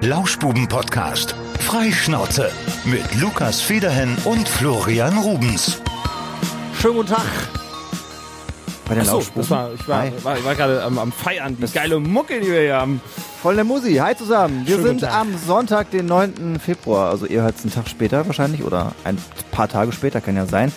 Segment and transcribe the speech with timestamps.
[0.00, 1.34] Lauschbuben-Podcast.
[1.58, 2.52] Freischnauze.
[2.84, 5.82] Mit Lukas Federhen und Florian Rubens.
[6.80, 7.24] Schönen guten Tag.
[8.86, 9.42] Bei der Achso, Lauschbuben.
[9.42, 12.46] das war, ich war, war, ich war gerade am, am Feiern, die geile Mucke, die
[12.46, 13.00] wir hier haben.
[13.42, 13.96] Voll der Musi.
[13.96, 14.64] Hi zusammen.
[14.66, 16.60] Wir Schönen sind am Sonntag, den 9.
[16.60, 17.10] Februar.
[17.10, 19.18] Also ihr hört es einen Tag später wahrscheinlich oder ein
[19.50, 20.70] paar Tage später, kann ja sein.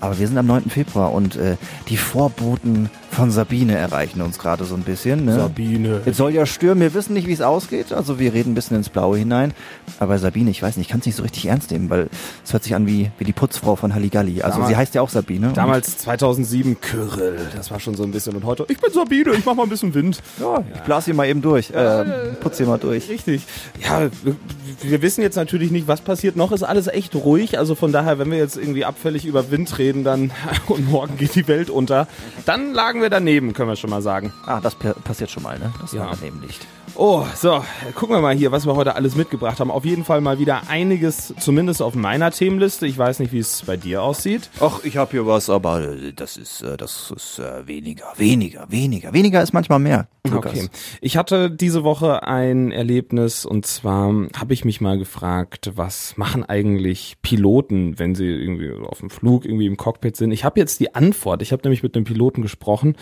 [0.00, 0.68] Aber wir sind am 9.
[0.68, 1.56] Februar und äh,
[1.88, 5.24] die Vorboten von Sabine erreichen uns gerade so ein bisschen.
[5.24, 5.34] Ne?
[5.34, 6.02] Sabine.
[6.06, 7.92] Jetzt soll ja stürmen, wir wissen nicht, wie es ausgeht.
[7.92, 9.54] Also wir reden ein bisschen ins Blaue hinein.
[9.98, 12.08] Aber Sabine, ich weiß nicht, ich kann es nicht so richtig ernst nehmen, weil
[12.44, 14.42] es hört sich an wie, wie die Putzfrau von Halligalli.
[14.42, 15.50] Also Damals- sie heißt ja auch Sabine.
[15.52, 18.36] Damals 2007 Kyrill, das war schon so ein bisschen.
[18.36, 20.20] Und heute, ich bin Sabine, ich mach mal ein bisschen Wind.
[20.38, 21.70] Und, ja, ich blas hier mal eben durch.
[21.72, 22.04] Äh,
[22.40, 23.08] putz hier mal durch.
[23.08, 23.42] Richtig.
[23.84, 24.08] Ja,
[24.82, 26.36] wir wissen jetzt natürlich nicht, was passiert.
[26.36, 27.58] Noch ist alles echt ruhig.
[27.58, 30.30] Also von daher, wenn wir jetzt irgendwie abfällig über Wind reden, dann
[30.68, 32.06] und morgen geht die Welt unter,
[32.46, 34.32] dann lagen wir daneben, können wir schon mal sagen.
[34.46, 35.72] Ah, das pa- passiert schon mal, ne?
[35.80, 36.00] Das Ja.
[36.06, 36.66] war daneben nicht.
[37.00, 39.70] Oh, so, gucken wir mal hier, was wir heute alles mitgebracht haben.
[39.70, 42.88] Auf jeden Fall mal wieder einiges, zumindest auf meiner Themenliste.
[42.88, 44.50] Ich weiß nicht, wie es bei dir aussieht.
[44.58, 49.12] Ach, ich habe hier was, aber das ist, äh, das ist äh, weniger, weniger, weniger.
[49.12, 50.08] Weniger ist manchmal mehr.
[50.28, 50.50] Lukas.
[50.50, 50.68] Okay.
[51.00, 56.44] Ich hatte diese Woche ein Erlebnis und zwar habe ich mich mal gefragt, was machen
[56.44, 60.32] eigentlich Piloten, wenn sie irgendwie auf dem Flug irgendwie im Cockpit sind?
[60.32, 61.42] Ich habe jetzt die Antwort.
[61.42, 62.96] Ich habe nämlich mit einem Piloten gesprochen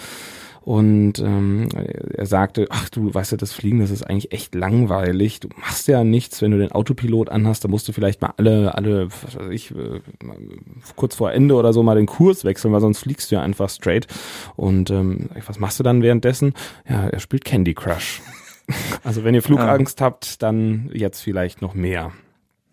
[0.67, 1.69] und ähm,
[2.13, 5.39] er sagte, ach du weißt ja, das Fliegen, das ist eigentlich echt langweilig.
[5.39, 8.75] Du machst ja nichts, wenn du den Autopilot anhast, da musst du vielleicht mal alle,
[8.75, 10.01] alle, was weiß ich, äh,
[10.97, 13.71] kurz vor Ende oder so mal den Kurs wechseln, weil sonst fliegst du ja einfach
[13.71, 14.09] straight.
[14.57, 16.53] Und ähm, was machst du dann währenddessen?
[16.89, 18.21] Ja, er spielt Candy Crush.
[19.05, 22.11] Also wenn ihr Flugangst habt, dann jetzt vielleicht noch mehr.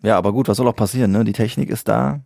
[0.02, 1.22] Ja, aber gut, was soll auch passieren, ne?
[1.22, 2.22] Die Technik ist da.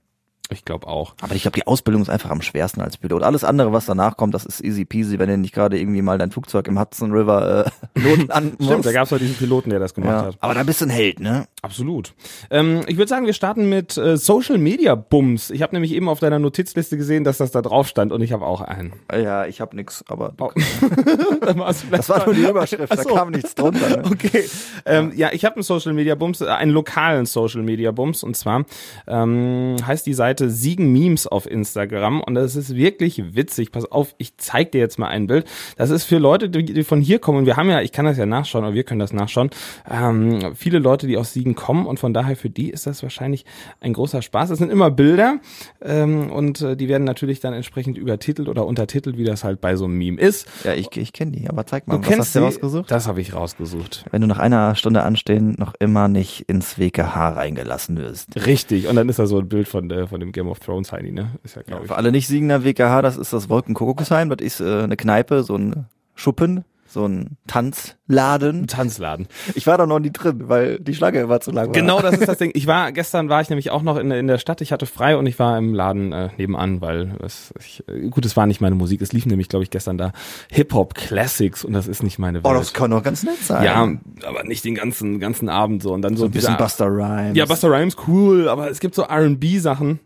[0.51, 1.15] Ich glaube auch.
[1.21, 3.23] Aber ich glaube, die Ausbildung ist einfach am schwersten als Pilot.
[3.23, 6.17] Alles andere, was danach kommt, das ist easy peasy, wenn du nicht gerade irgendwie mal
[6.17, 8.87] dein Flugzeug im Hudson River äh, Not an Stimmt, musst.
[8.87, 10.25] da gab es ja diesen Piloten, der das gemacht ja.
[10.27, 10.37] hat.
[10.41, 11.47] Aber da bist du ein Held, ne?
[11.61, 12.15] Absolut.
[12.51, 15.51] Ähm, ich würde sagen, wir starten mit äh, Social Media Bums.
[15.51, 18.33] Ich habe nämlich eben auf deiner Notizliste gesehen, dass das da drauf stand und ich
[18.33, 18.95] habe auch einen.
[19.13, 20.51] Ja, ich hab nix, aber Oh.
[21.91, 23.15] Das war nur die Überschrift, Ach da so.
[23.15, 23.89] kam nichts drunter.
[23.89, 24.03] Ne?
[24.09, 24.45] Okay.
[24.87, 28.37] Ähm, ja, ich habe einen Social Media Bums, äh, einen lokalen Social Media Bums und
[28.37, 28.65] zwar
[29.07, 33.73] ähm, heißt die Seite Siegen Memes auf Instagram und das ist wirklich witzig.
[33.73, 35.47] Pass auf, ich zeig dir jetzt mal ein Bild.
[35.77, 38.17] Das ist für Leute, die, von hier kommen und wir haben ja, ich kann das
[38.17, 39.51] ja nachschauen, aber wir können das nachschauen.
[39.91, 43.45] Ähm, viele Leute, die aus Siegen kommen und von daher für die ist das wahrscheinlich
[43.81, 44.51] ein großer Spaß.
[44.51, 45.39] Es sind immer Bilder
[45.81, 49.77] ähm, und äh, die werden natürlich dann entsprechend übertitelt oder untertitelt, wie das halt bei
[49.77, 50.47] so einem Meme ist.
[50.65, 52.91] Ja, ich, ich kenne die, aber zeig mal, Du was kennst hast du rausgesucht?
[52.91, 54.05] Das habe ich rausgesucht.
[54.11, 58.47] Wenn du nach einer Stunde anstehen noch immer nicht ins WKH reingelassen wirst.
[58.47, 60.93] Richtig, und dann ist da so ein Bild von, äh, von dem Game of Thrones
[60.93, 61.31] Heini, ne?
[61.45, 61.89] Ist ja, glaube ich.
[61.89, 65.57] Für alle nicht Siegender WKH, das ist das Wolkenkuckucksheim, das ist äh, eine Kneipe, so
[65.57, 68.63] ein Schuppen, so ein Tanzladen.
[68.63, 69.29] Ein Tanzladen.
[69.55, 71.67] Ich war da noch nie drin, weil die Schlange war zu lang.
[71.67, 71.73] war.
[71.75, 72.51] Genau, das ist das Ding.
[72.55, 75.17] Ich war, gestern war ich nämlich auch noch in, in der Stadt, ich hatte frei
[75.19, 78.63] und ich war im Laden äh, nebenan, weil es, ich, äh, gut, es war nicht
[78.63, 79.03] meine Musik.
[79.03, 80.13] Es lief nämlich, glaube ich, gestern da
[80.51, 82.61] Hip-Hop Classics und das ist nicht meine Oh, Welt.
[82.61, 83.65] das kann doch ganz nett sein.
[83.65, 83.87] ja,
[84.27, 85.93] aber nicht den ganzen, ganzen Abend so.
[85.93, 87.37] Und dann so, so ein bisschen dieser- Buster Rhymes.
[87.37, 90.01] Ja, Buster Rhymes cool, aber es gibt so R&B-Sachen,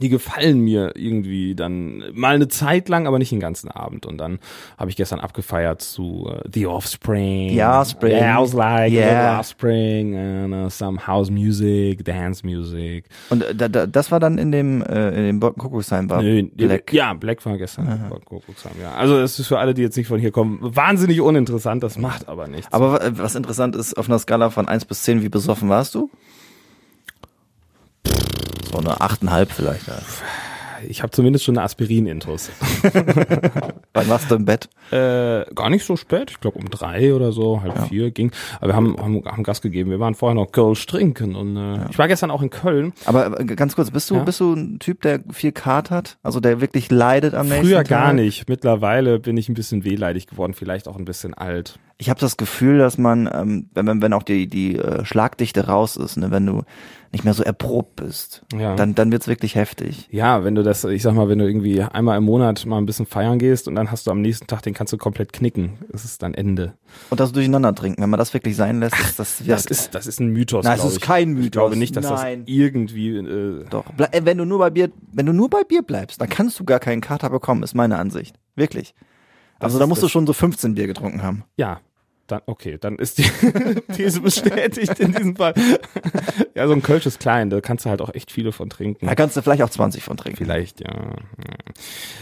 [0.00, 4.04] die gefallen mir irgendwie dann mal eine Zeit lang, aber nicht den ganzen Abend.
[4.06, 4.38] Und dann
[4.76, 7.50] habe ich gestern abgefeiert zu äh, The Offspring.
[7.54, 8.12] The Offspring.
[8.12, 9.34] Yeah, I was like, Yeah.
[9.34, 13.06] The Offspring, and uh, some House Music, Dance Music.
[13.30, 16.42] Und äh, da, da, das war dann in dem, äh, in dem Wolkenkuckucksheim war Nö,
[16.54, 16.92] Black.
[16.92, 17.86] Ja, Black war gestern.
[18.10, 18.92] War Kuckucksheim, ja.
[18.94, 21.82] Also es ist für alle, die jetzt nicht von hier kommen, wahnsinnig uninteressant.
[21.82, 22.72] Das macht aber nichts.
[22.72, 25.94] Aber wa- was interessant ist, auf einer Skala von 1 bis 10, wie besoffen warst
[25.94, 26.10] du?
[28.70, 29.86] So eine 8,5 vielleicht.
[29.88, 29.94] Ja.
[30.88, 32.50] ich habe zumindest schon eine Aspirin-Intus.
[33.94, 34.68] Wann warst du im Bett?
[34.90, 38.30] Äh, gar nicht so spät, ich glaube um drei oder so, halb vier ging.
[38.60, 39.90] Aber wir haben, haben, haben Gas gegeben.
[39.90, 42.92] Wir waren vorher noch Kölsch trinken und äh, ich war gestern auch in Köln.
[43.06, 44.22] Aber äh, ganz kurz, bist du, Ja?
[44.24, 46.18] bist du ein Typ, der viel Kart hat?
[46.22, 47.88] Also der wirklich leidet am nächsten Früher Tag?
[47.88, 48.48] gar nicht.
[48.48, 51.78] Mittlerweile bin ich ein bisschen wehleidig geworden, vielleicht auch ein bisschen alt.
[52.00, 55.66] Ich habe das Gefühl, dass man, ähm, wenn, wenn, wenn auch die, die äh, Schlagdichte
[55.66, 56.62] raus ist, ne, wenn du
[57.12, 58.76] nicht mehr so erprobt bist, Ja.
[58.76, 60.08] dann, dann wird's wirklich heftig.
[60.10, 62.84] Ja, wenn du das, ich sag mal, wenn du irgendwie einmal im Monat mal ein
[62.86, 65.78] bisschen feiern gehst und dann hast du am nächsten Tag, den kannst du komplett knicken.
[65.90, 66.74] Das ist dann Ende.
[67.08, 69.70] Und das durcheinander trinken, wenn man das wirklich sein lässt, ist das Das wirkt.
[69.70, 70.64] ist, das ist ein Mythos.
[70.64, 71.00] Nein, es ist ich.
[71.00, 71.50] kein Ich Mythos.
[71.52, 72.44] glaube nicht, dass Nein.
[72.44, 73.16] das irgendwie.
[73.16, 73.84] Äh, Doch.
[73.98, 76.64] Äh, wenn du nur bei Bier, wenn du nur bei Bier bleibst, dann kannst du
[76.64, 78.36] gar keinen Kater bekommen, ist meine Ansicht.
[78.54, 78.94] Wirklich.
[79.60, 81.44] Also Das da ist musst du das- schon so 15 Bier getrunken haben.
[81.56, 81.80] ja.
[82.30, 83.22] Dann, okay, dann ist die
[83.96, 85.54] These bestätigt in diesem Fall.
[86.54, 89.06] ja, so ein Kölsch ist klein, da kannst du halt auch echt viele von trinken.
[89.06, 90.36] Da kannst du vielleicht auch 20 von trinken.
[90.38, 91.16] Vielleicht, ja.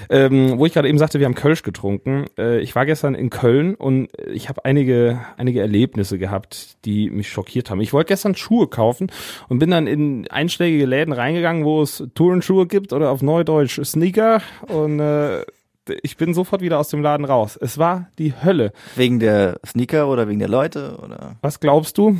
[0.08, 2.26] Ähm, wo ich gerade eben sagte, wir haben Kölsch getrunken.
[2.38, 7.28] Äh, ich war gestern in Köln und ich habe einige, einige Erlebnisse gehabt, die mich
[7.28, 7.80] schockiert haben.
[7.80, 9.10] Ich wollte gestern Schuhe kaufen
[9.48, 14.42] und bin dann in einschlägige Läden reingegangen, wo es Tourenschuhe gibt oder auf Neudeutsch Sneaker
[14.68, 15.42] und äh,
[16.02, 17.58] ich bin sofort wieder aus dem Laden raus.
[17.60, 18.72] Es war die Hölle.
[18.94, 21.36] Wegen der Sneaker oder wegen der Leute oder?
[21.42, 22.18] Was glaubst du?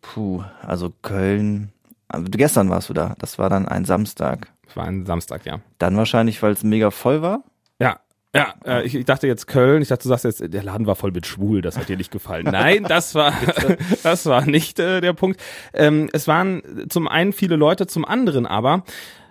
[0.00, 1.72] Puh, also Köln.
[2.08, 3.14] Also gestern warst du da.
[3.18, 4.48] Das war dann ein Samstag.
[4.68, 5.60] Es war ein Samstag, ja.
[5.78, 7.44] Dann wahrscheinlich, weil es mega voll war.
[7.80, 8.00] Ja,
[8.34, 10.96] ja, äh, ich, ich dachte jetzt Köln, ich dachte, du sagst jetzt, der Laden war
[10.96, 12.46] voll mit schwul, das hat dir nicht gefallen.
[12.50, 13.32] Nein, das war,
[14.02, 15.40] das war nicht äh, der Punkt.
[15.72, 18.82] Ähm, es waren zum einen viele Leute, zum anderen aber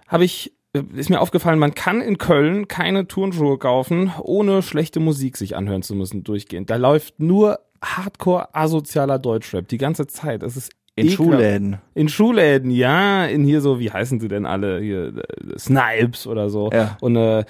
[0.08, 5.38] habe ich ist mir aufgefallen, man kann in Köln keine Turnschuhe kaufen, ohne schlechte Musik
[5.38, 6.70] sich anhören zu müssen durchgehend.
[6.70, 10.42] Da läuft nur Hardcore asozialer Deutschrap die ganze Zeit.
[10.42, 11.32] Es ist in ekelhaft.
[11.32, 11.78] Schulläden.
[11.96, 14.80] In Schulläden, ja, in hier so, wie heißen sie denn alle?
[14.80, 16.70] Hier, äh, Snipes oder so.
[16.72, 16.98] Ja.
[17.02, 17.46] Und äh,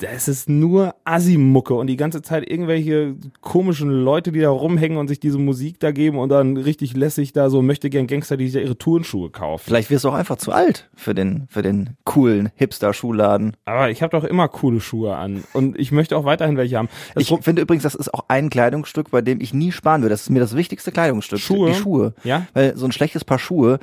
[0.00, 5.08] das ist nur Assi-Mucke und die ganze Zeit irgendwelche komischen Leute, die da rumhängen und
[5.08, 8.46] sich diese Musik da geben und dann richtig lässig da so möchte gern Gangster, die
[8.46, 9.64] sich da ihre Turnschuhe kaufen.
[9.66, 13.54] Vielleicht wirst du auch einfach zu alt für den, für den coolen Hipster-Schuhladen.
[13.66, 16.88] Aber ich habe doch immer coole Schuhe an und ich möchte auch weiterhin welche haben.
[17.14, 20.14] Das Ich finde übrigens, das ist auch ein Kleidungsstück, bei dem ich nie sparen würde.
[20.14, 21.38] Das ist mir das wichtigste Kleidungsstück.
[21.38, 21.70] Schuhe?
[21.70, 22.14] Die Schuhe.
[22.24, 22.46] Ja?
[22.54, 23.78] Weil so ein schlechtes Paar Schuhe,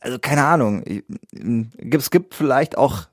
[0.00, 0.82] also keine Ahnung.
[1.78, 3.06] Es gibt vielleicht auch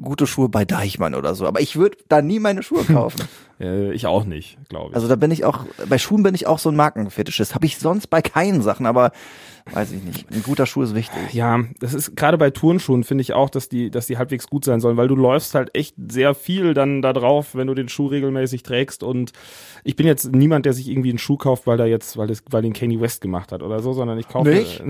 [0.00, 3.28] gute Schuhe bei Deichmann oder so, aber ich würde da nie meine Schuhe kaufen.
[3.60, 4.94] äh, ich auch nicht, glaube ich.
[4.96, 7.54] Also da bin ich auch, bei Schuhen bin ich auch so ein Markenfetischist.
[7.54, 9.12] Habe ich sonst bei keinen Sachen, aber
[9.72, 10.30] weiß ich nicht.
[10.30, 11.32] Ein guter Schuh ist wichtig.
[11.32, 14.64] Ja, das ist gerade bei Turnschuhen finde ich auch, dass die, dass die halbwegs gut
[14.64, 17.88] sein sollen, weil du läufst halt echt sehr viel dann da drauf, wenn du den
[17.88, 19.02] Schuh regelmäßig trägst.
[19.02, 19.32] Und
[19.82, 22.42] ich bin jetzt niemand, der sich irgendwie einen Schuh kauft, weil er jetzt, weil das,
[22.50, 24.50] weil den Kanye West gemacht hat oder so, sondern ich kaufe.
[24.50, 24.82] Nicht?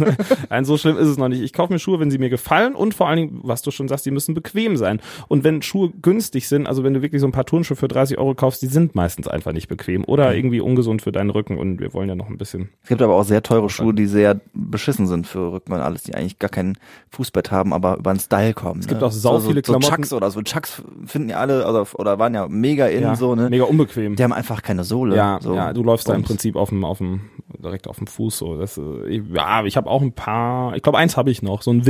[0.50, 1.42] Nein, so schlimm ist es noch nicht.
[1.42, 3.88] Ich kaufe mir Schuhe, wenn sie mir gefallen und vor allen Dingen, was du schon
[3.88, 5.00] sagst, die müssen bequem sein.
[5.28, 8.11] Und wenn Schuhe günstig sind, also wenn du wirklich so ein paar Turnschuhe für 30
[8.18, 11.58] Euro kaufst, die sind meistens einfach nicht bequem oder irgendwie ungesund für deinen Rücken.
[11.58, 14.06] Und wir wollen ja noch ein bisschen Es gibt aber auch sehr teure Schuhe, die
[14.06, 16.76] sehr beschissen sind für Rücken und alles, die eigentlich gar kein
[17.10, 18.80] Fußbett haben, aber über den Style kommen.
[18.80, 20.42] Es gibt auch sau so, viele so, so Klamotten- Chucks oder so.
[20.42, 23.48] Chucks finden ja alle, also, oder waren ja mega in ja, so, ne?
[23.50, 24.16] mega unbequem.
[24.16, 25.16] Die haben einfach keine Sohle.
[25.16, 25.54] Ja, so.
[25.54, 26.22] ja, du läufst da im.
[26.22, 27.20] Prinzip auf dem, auf dem,
[27.62, 28.56] direkt auf dem Fuß so.
[28.58, 31.62] Das, äh, ich- ja, ich habe auch ein paar, ich glaube eins habe ich noch,
[31.62, 31.84] so ein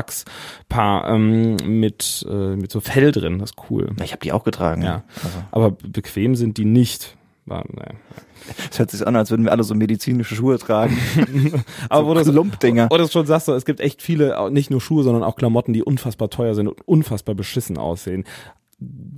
[0.00, 3.90] Winter-Chucks-Paar ähm, mit, äh, mit so Fell drin, das ist cool.
[4.02, 4.82] Ich habe die auch getragen.
[4.82, 7.16] Ja, Also, aber bequem sind die nicht.
[8.70, 10.96] Es hört sich an, als würden wir alle so medizinische Schuhe tragen.
[11.88, 12.20] Aber So wo du
[12.96, 15.72] du es schon sagst, so, es gibt echt viele, nicht nur Schuhe, sondern auch Klamotten,
[15.72, 18.24] die unfassbar teuer sind und unfassbar beschissen aussehen.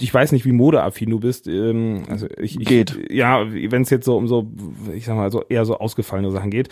[0.00, 1.46] Ich weiß nicht, wie modeaffin du bist.
[1.46, 2.98] Ähm, also ich, ich, Geht.
[3.10, 4.50] Ja, wenn es jetzt so um so,
[4.92, 6.68] ich sag mal, so eher so ausgefallene Sachen geht.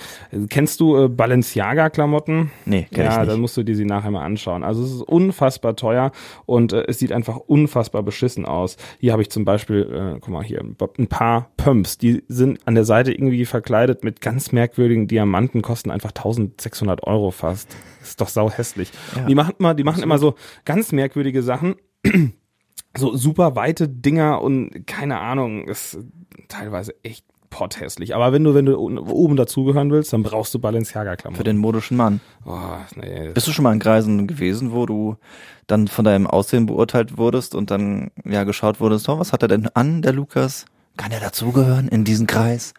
[0.48, 2.50] Kennst du äh, Balenciaga-Klamotten?
[2.64, 3.30] Nee, kenn ja, ich nicht.
[3.30, 4.64] dann musst du dir sie nachher mal anschauen.
[4.64, 6.10] Also es ist unfassbar teuer
[6.46, 8.76] und äh, es sieht einfach unfassbar beschissen aus.
[8.98, 12.74] Hier habe ich zum Beispiel, äh, guck mal hier, ein paar Pumps, die sind an
[12.74, 17.76] der Seite irgendwie verkleidet mit ganz merkwürdigen Diamanten, kosten einfach 1600 Euro fast.
[18.02, 18.90] ist doch sau hässlich.
[19.14, 19.26] Ja.
[19.26, 20.34] Die machen immer, die machen immer so
[20.64, 21.76] ganz merkwürdige Sachen.
[22.96, 25.98] So super weite Dinger und keine Ahnung, ist
[26.48, 28.14] teilweise echt potthässlich.
[28.14, 31.44] Aber wenn du, wenn du oben dazugehören willst, dann brauchst du Für Balenciaga-Klamotten.
[31.44, 32.20] den modischen Mann.
[32.46, 32.58] Oh,
[32.96, 33.30] nee.
[33.32, 35.16] Bist du schon mal in Kreisen gewesen, wo du
[35.66, 39.48] dann von deinem Aussehen beurteilt wurdest und dann ja geschaut wurdest, oh, was hat er
[39.48, 40.64] denn an, der Lukas?
[40.96, 42.74] Kann er dazugehören in diesen Kreis?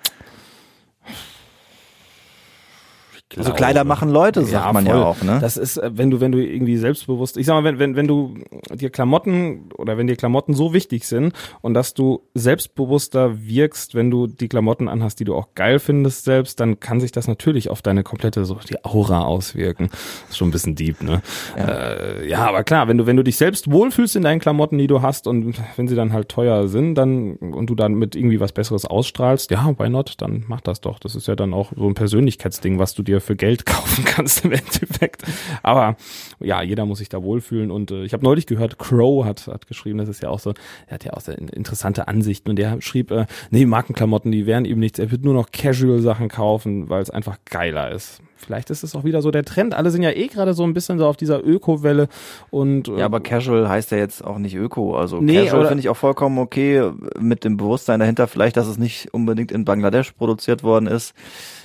[3.38, 5.04] Also Kleider machen Leute, sagt man ja voll.
[5.04, 5.40] auch, ne?
[5.40, 8.07] Das ist, äh, wenn du, wenn du irgendwie selbstbewusst, ich sag mal, wenn, wenn, wenn
[8.07, 8.35] du
[8.73, 14.11] dir Klamotten oder wenn dir Klamotten so wichtig sind und dass du selbstbewusster wirkst, wenn
[14.11, 17.69] du die Klamotten anhast, die du auch geil findest selbst, dann kann sich das natürlich
[17.69, 19.90] auf deine komplette, so die Aura auswirken.
[19.92, 21.21] Das ist schon ein bisschen deep, ne?
[21.57, 24.78] Ja, äh, ja aber klar, wenn du, wenn du dich selbst wohlfühlst in deinen Klamotten,
[24.78, 28.16] die du hast und wenn sie dann halt teuer sind, dann, und du dann mit
[28.16, 30.16] irgendwie was Besseres ausstrahlst, ja, why not?
[30.18, 31.00] Dann mach das doch.
[31.00, 34.45] Das ist ja dann auch so ein Persönlichkeitsding, was du dir für Geld kaufen kannst
[34.45, 35.23] im Endeffekt.
[35.63, 35.95] Aber
[36.40, 37.71] ja, jeder muss sich da wohlfühlen.
[37.71, 40.54] Und äh, ich habe neulich gehört, Crow hat, hat geschrieben, das ist ja auch so,
[40.87, 44.66] er hat ja auch sehr interessante Ansichten und der schrieb, äh, nee, Markenklamotten, die wären
[44.66, 44.99] ihm nichts.
[44.99, 48.21] Er wird nur noch Casual-Sachen kaufen, weil es einfach geiler ist.
[48.42, 49.74] Vielleicht ist es auch wieder so der Trend.
[49.74, 52.07] Alle sind ja eh gerade so ein bisschen so auf dieser Öko-Welle
[52.50, 54.95] und Ja, aber Casual heißt ja jetzt auch nicht Öko.
[54.95, 58.78] Also Nee, Casual finde ich auch vollkommen okay mit dem Bewusstsein dahinter, vielleicht, dass es
[58.78, 61.14] nicht unbedingt in Bangladesch produziert worden ist.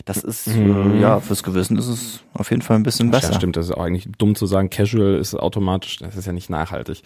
[0.04, 3.30] Das ist, äh, ja, fürs Gewissen ist es auf jeden Fall ein bisschen besser.
[3.30, 6.32] Ja, stimmt, das ist auch eigentlich dumm zu sagen, Casual ist automatisch, das ist ja
[6.32, 7.02] nicht nachhaltig.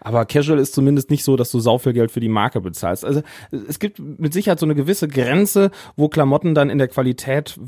[0.00, 3.04] Aber Casual ist zumindest nicht so, dass du sau viel Geld für die Marke bezahlst.
[3.04, 7.58] Also es gibt mit Sicherheit so eine gewisse Grenze, wo Klamotten dann in der Qualität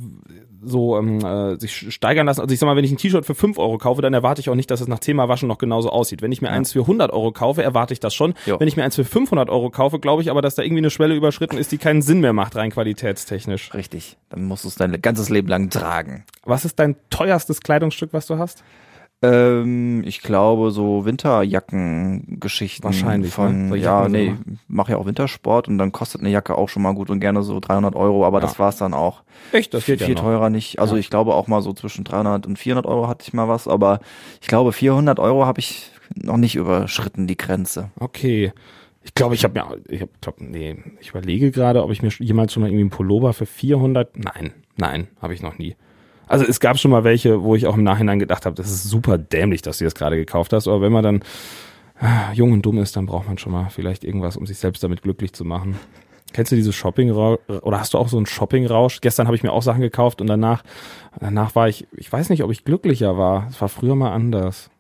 [0.63, 2.41] so ähm, äh, sich steigern lassen.
[2.41, 4.51] Also ich sag mal, wenn ich ein T-Shirt für 5 Euro kaufe, dann erwarte ich
[4.51, 6.23] auch nicht, dass es nach 10 Mal Waschen noch genauso aussieht.
[6.23, 8.35] Wenn ich mir eins für 100 Euro kaufe, erwarte ich das schon.
[8.47, 8.59] Jo.
[8.59, 10.91] Wenn ich mir eins für 500 Euro kaufe, glaube ich aber, dass da irgendwie eine
[10.91, 13.75] Schwelle überschritten ist, die keinen Sinn mehr macht, rein qualitätstechnisch.
[13.75, 14.17] Richtig.
[14.31, 16.25] Dann musst du es dein ganzes Leben lang tragen.
[16.45, 18.63] Was ist dein teuerstes Kleidungsstück, was du hast?
[19.21, 22.85] Ähm, ich glaube, so Winterjackengeschichten.
[22.85, 23.77] Wahrscheinlich, Von, ne?
[23.77, 26.95] Ja, nee, immer- mache ja auch Wintersport und dann kostet eine Jacke auch schon mal
[26.95, 29.23] gut und gerne so 300 Euro, aber das war's dann auch.
[29.53, 30.23] Echt, das geht viel ja noch.
[30.23, 30.79] teurer nicht.
[30.79, 33.67] Also ich glaube auch mal so zwischen 300 und 400 Euro hatte ich mal was,
[33.69, 34.01] aber
[34.41, 37.91] ich glaube 400 Euro habe ich noch nicht überschritten, die Grenze.
[37.99, 38.53] Okay.
[39.03, 42.11] Ich glaube, ich habe mir, ich habe, glaub, nee, ich überlege gerade, ob ich mir
[42.19, 45.77] jemals schon mal irgendwie einen Pullover für 400, nein, nein, habe ich noch nie.
[46.29, 48.85] Also es gab schon mal welche, wo ich auch im Nachhinein gedacht habe, das ist
[48.85, 51.23] super dämlich, dass du das gerade gekauft hast, aber wenn man dann
[52.01, 54.83] ah, jung und dumm ist, dann braucht man schon mal vielleicht irgendwas, um sich selbst
[54.83, 55.79] damit glücklich zu machen.
[56.33, 59.01] Kennst du diese shopping oder hast du auch so einen Shopping-Rausch?
[59.01, 60.63] Gestern habe ich mir auch Sachen gekauft und danach,
[61.19, 63.47] danach war ich, ich weiß nicht, ob ich glücklicher war.
[63.49, 64.71] Es war früher mal anders.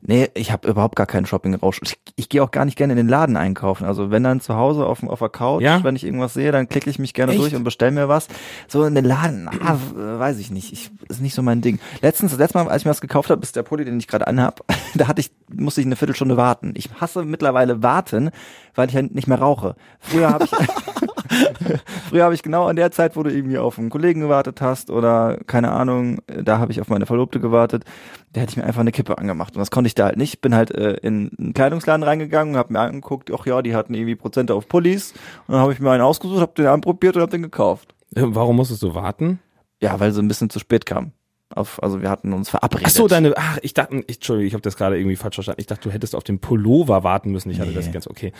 [0.00, 1.80] Nee, ich habe überhaupt gar keinen Shopping-Rausch.
[1.82, 3.84] Ich, ich gehe auch gar nicht gerne in den Laden einkaufen.
[3.84, 5.82] Also wenn dann zu Hause auf, auf der Couch, Ja?
[5.82, 7.40] wenn ich irgendwas sehe, dann klicke ich mich gerne Echt?
[7.40, 8.28] durch und bestell mir was.
[8.68, 10.72] So in den Laden, ah, weiß ich nicht.
[10.72, 11.80] Ich, ist nicht so mein Ding.
[12.00, 14.06] Letztens, das letzte Mal, als ich mir was gekauft habe, ist der Pulli, den ich
[14.06, 14.64] gerade anhab,
[14.94, 16.72] da hatte ich, musste ich eine Viertelstunde warten.
[16.76, 18.30] Ich hasse mittlerweile warten,
[18.74, 19.74] weil ich ja nicht mehr rauche.
[19.98, 20.50] Früher habe ich
[22.08, 24.90] Früher habe ich genau an der Zeit, wo du irgendwie auf einen Kollegen gewartet hast
[24.90, 27.84] oder keine Ahnung, da habe ich auf meine Verlobte gewartet,
[28.32, 30.40] da hätte ich mir einfach eine Kippe angemacht und das konnte ich da halt nicht.
[30.40, 34.16] Bin halt äh, in einen Kleidungsladen reingegangen, habe mir angeguckt, ach ja, die hatten irgendwie
[34.16, 35.12] Prozente auf Pullis
[35.46, 37.94] und dann habe ich mir einen ausgesucht, habe den anprobiert und habe den gekauft.
[38.14, 39.40] Äh, Warum musstest du warten?
[39.80, 41.12] Ja, weil sie ein bisschen zu spät kam.
[41.54, 42.88] Auf, also wir hatten uns verabredet.
[42.88, 45.60] Ach so, deine, ach, ich dachte, ich, Entschuldigung, ich habe das gerade irgendwie falsch verstanden.
[45.62, 47.50] Ich dachte, du hättest auf den Pullover warten müssen.
[47.50, 47.74] Ich hatte Nee.
[47.76, 48.32] das ganz okay.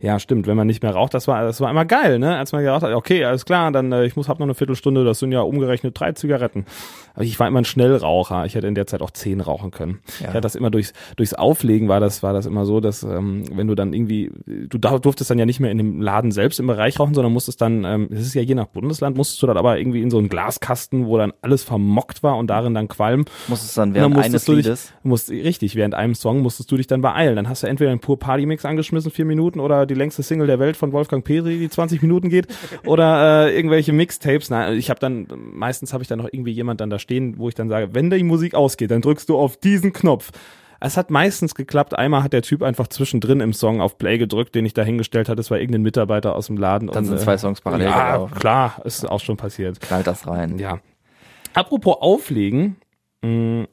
[0.00, 0.48] Ja, stimmt.
[0.48, 2.36] Wenn man nicht mehr raucht, das war, das war immer geil, ne?
[2.36, 5.04] Als man geraucht hat, okay, alles klar, dann äh, ich muss hab noch eine Viertelstunde.
[5.04, 6.66] Das sind ja umgerechnet drei Zigaretten.
[7.16, 8.44] Aber ich war immer ein Schnellraucher.
[8.44, 10.00] Ich hätte in der Zeit auch zehn rauchen können.
[10.20, 10.20] Ja.
[10.20, 13.44] Ich hatte das immer durchs, durchs Auflegen war das, war das immer so, dass ähm,
[13.52, 16.66] wenn du dann irgendwie, du durftest dann ja nicht mehr in dem Laden selbst im
[16.66, 19.56] Bereich rauchen, sondern musstest dann, ähm, das ist ja je nach Bundesland, musstest du dann
[19.56, 23.24] aber irgendwie in so einen Glaskasten, wo dann alles vermockt war und darin dann Qualm.
[23.48, 24.92] muss es dann während dann eines musstest dich, Liedes.
[25.02, 27.36] musst, richtig, während einem Song musstest du dich dann beeilen.
[27.36, 30.58] Dann hast du entweder einen pur Party-Mix angeschmissen, vier Minuten, oder die längste Single der
[30.58, 32.48] Welt von Wolfgang Petri, die 20 Minuten geht,
[32.84, 34.50] oder äh, irgendwelche Mixtapes.
[34.50, 37.48] Na, ich habe dann, meistens habe ich dann noch irgendwie jemand dann da stehen, wo
[37.48, 40.32] ich dann sage, wenn die Musik ausgeht, dann drückst du auf diesen Knopf.
[40.80, 41.96] Es hat meistens geklappt.
[41.96, 45.28] Einmal hat der Typ einfach zwischendrin im Song auf Play gedrückt, den ich da hingestellt
[45.28, 45.36] hatte.
[45.36, 46.88] Das war irgendein Mitarbeiter aus dem Laden.
[46.88, 48.34] Dann und, sind äh, zwei Songs parallel Ja, gelaufen.
[48.34, 49.80] klar, ist auch schon passiert.
[49.80, 50.58] Knallt das rein.
[50.58, 50.80] Ja.
[51.54, 52.76] Apropos Auflegen,
[53.22, 53.66] mh,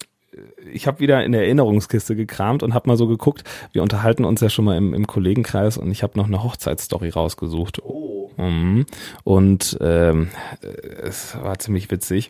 [0.72, 3.44] ich habe wieder in der Erinnerungskiste gekramt und habe mal so geguckt.
[3.74, 7.10] Wir unterhalten uns ja schon mal im, im Kollegenkreis und ich habe noch eine Hochzeitsstory
[7.10, 7.84] rausgesucht.
[7.84, 8.32] Oh.
[8.38, 8.86] Mhm.
[9.24, 10.30] Und ähm,
[10.62, 10.68] äh,
[11.04, 12.30] es war ziemlich witzig.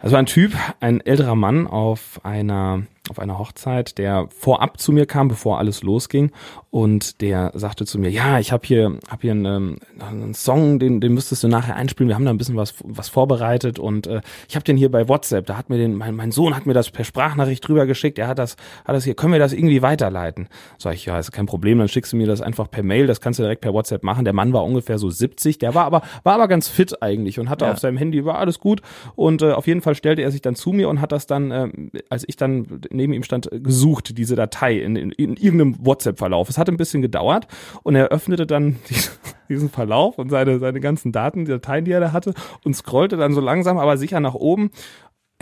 [0.00, 5.04] Also ein Typ, ein älterer Mann auf einer auf einer Hochzeit, der vorab zu mir
[5.06, 6.30] kam, bevor alles losging
[6.70, 10.78] und der sagte zu mir, ja, ich habe hier hab hier einen, ähm, einen Song,
[10.78, 12.08] den den müsstest du nachher einspielen.
[12.08, 15.08] Wir haben da ein bisschen was was vorbereitet und äh, ich habe den hier bei
[15.08, 15.46] WhatsApp.
[15.46, 18.18] Da hat mir den mein, mein Sohn hat mir das per Sprachnachricht drüber geschickt.
[18.18, 19.14] Er hat das hat das hier.
[19.14, 20.48] Können wir das irgendwie weiterleiten?
[20.78, 21.78] Sag ich, ja, ist kein Problem.
[21.78, 23.06] Dann schickst du mir das einfach per Mail.
[23.08, 24.24] Das kannst du direkt per WhatsApp machen.
[24.24, 25.58] Der Mann war ungefähr so 70.
[25.58, 27.72] Der war aber war aber ganz fit eigentlich und hatte Ja.
[27.72, 28.80] auf seinem Handy war alles gut
[29.16, 31.50] und äh, auf jeden Fall stellte er sich dann zu mir und hat das dann,
[31.50, 31.68] äh,
[32.08, 36.48] als ich dann neben ihm stand, äh, gesucht, diese Datei in, in, in irgendeinem WhatsApp-Verlauf.
[36.48, 37.46] Es hat ein bisschen gedauert
[37.82, 38.76] und er öffnete dann
[39.48, 43.16] diesen, Verlauf und seine, seine ganzen Daten, die Dateien, die er da hatte und scrollte
[43.16, 44.70] dann so langsam, aber sicher nach oben.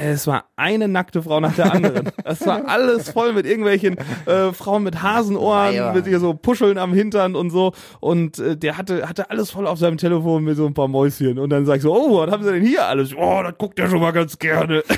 [0.00, 2.10] Es war eine nackte Frau nach der anderen.
[2.24, 5.92] Es war alles voll mit irgendwelchen äh, Frauen mit Hasenohren, Ja.
[5.92, 7.72] mit ihr so Puscheln am Hintern und so.
[8.00, 11.38] Und äh, der hatte hatte alles voll auf seinem Telefon mit so ein paar Mäuschen.
[11.38, 13.14] Und dann sag ich so, oh, was haben sie denn hier alles?
[13.16, 14.82] Oh, das guckt er schon mal ganz gerne.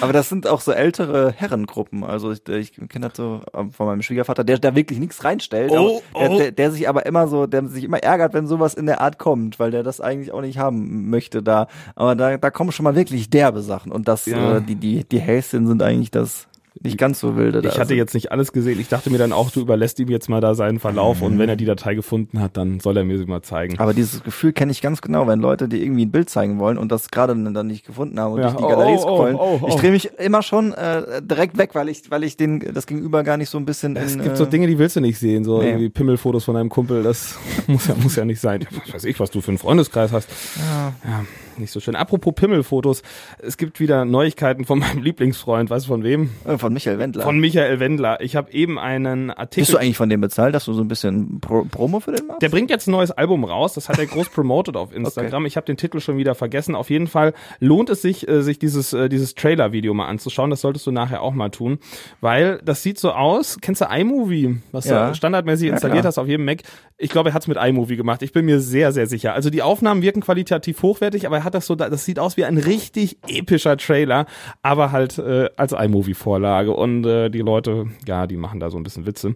[0.00, 2.04] Aber das sind auch so ältere Herrengruppen.
[2.04, 5.70] Also ich, ich kenne das so ähm, von meinem Schwiegervater, der da wirklich nichts reinstellt.
[5.72, 6.38] Oh, der, oh.
[6.38, 9.18] Der, der sich aber immer so, der sich immer ärgert, wenn sowas in der Art
[9.18, 11.66] kommt, weil der das eigentlich auch nicht haben möchte da.
[11.94, 13.92] Aber da, da kommen schon mal wirklich derbe Sachen.
[13.92, 14.56] Und das, Ja.
[14.58, 16.46] äh, die, die, die Häschen sind eigentlich das
[16.86, 17.60] nicht ganz so wilde.
[17.68, 18.80] Ich hatte jetzt nicht alles gesehen.
[18.80, 21.26] Ich dachte mir dann auch, du überlässt ihm jetzt mal da seinen Verlauf Mhm.
[21.26, 23.78] und wenn er die Datei gefunden hat, dann soll er mir sie mal zeigen.
[23.78, 26.78] Aber dieses Gefühl kenne ich ganz genau, wenn Leute dir irgendwie ein Bild zeigen wollen
[26.78, 28.46] und das gerade dann nicht gefunden haben und Ja.
[28.50, 29.36] durch die Oh, Galerie oh, scrollen.
[29.36, 29.66] oh, oh.
[29.68, 33.22] Ich drehe mich immer schon äh, direkt weg, weil ich, weil ich den das Gegenüber
[33.22, 33.96] gar nicht so ein bisschen.
[33.96, 35.68] Es in, gibt äh, so Dinge, die willst du nicht sehen, so Nee.
[35.68, 38.66] irgendwie Pimmelfotos von einem Kumpel, das muss ja, muss ja nicht sein.
[38.84, 40.28] Was weiß ich, was du für einen Freundeskreis hast.
[40.56, 40.92] Ja.
[41.10, 41.24] Ja,
[41.58, 41.96] nicht so schön.
[41.96, 43.02] Apropos Pimmelfotos,
[43.38, 46.30] es gibt wieder Neuigkeiten von meinem Lieblingsfreund, weißt du von wem?
[46.44, 47.22] äh, Von Michael Wendler.
[47.22, 48.20] Von Michael Wendler.
[48.20, 49.62] Ich habe eben einen Artikel.
[49.62, 52.26] Bist du eigentlich von dem bezahlt, dass du so ein bisschen Pro Promo für den
[52.26, 52.42] machst?
[52.42, 55.46] Der bringt jetzt ein neues Album raus, das hat er groß promoted auf Instagram.
[55.46, 56.74] Ich habe den Titel schon wieder vergessen.
[56.74, 60.50] Auf jeden Fall lohnt es sich, äh, sich dieses, äh, dieses Trailer-Video mal anzuschauen.
[60.50, 61.78] Das solltest du nachher auch mal tun,
[62.20, 63.58] weil das sieht so aus.
[63.62, 65.08] Kennst du iMovie, was Ja.
[65.08, 66.08] du standardmäßig Ja, installiert klar.
[66.08, 66.58] hast auf jedem Mac?
[66.98, 68.22] Ich glaube, er hat es mit iMovie gemacht.
[68.22, 69.34] Ich bin mir sehr, sehr sicher.
[69.34, 72.44] Also die Aufnahmen wirken qualitativ hochwertig, aber er hat das so, das sieht aus wie
[72.44, 74.26] ein richtig epischer Trailer,
[74.62, 76.55] aber halt äh, als iMovie-Vorlage.
[76.64, 79.34] Und äh, die Leute, ja, die machen da so ein bisschen Witze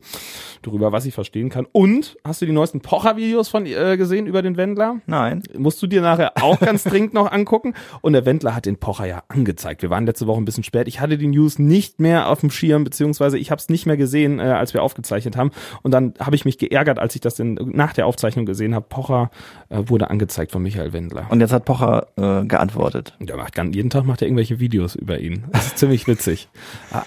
[0.63, 1.67] drüber, was ich verstehen kann.
[1.73, 5.01] Und hast du die neuesten Pocher-Videos von äh, gesehen über den Wendler?
[5.07, 5.43] Nein.
[5.57, 7.75] Musst du dir nachher auch ganz dringend noch angucken.
[8.01, 9.83] Und der Wendler hat den Pocher ja angezeigt.
[9.83, 10.89] Wir waren letzte Woche ein bisschen spät.
[10.89, 13.97] Ich hatte die News nicht mehr auf dem Schirm, beziehungsweise ich habe es nicht mehr
[13.97, 15.51] gesehen, äh, als wir aufgezeichnet haben.
[15.83, 18.87] Und dann habe ich mich geärgert, als ich das in, nach der Aufzeichnung gesehen habe.
[18.89, 19.31] Pocher
[19.69, 21.27] äh, wurde angezeigt von Michael Wendler.
[21.31, 23.15] Und jetzt hat Pocher äh, geantwortet.
[23.21, 25.45] Der macht ganz, jeden Tag macht er irgendwelche Videos über ihn.
[25.53, 26.49] Das ist ziemlich witzig.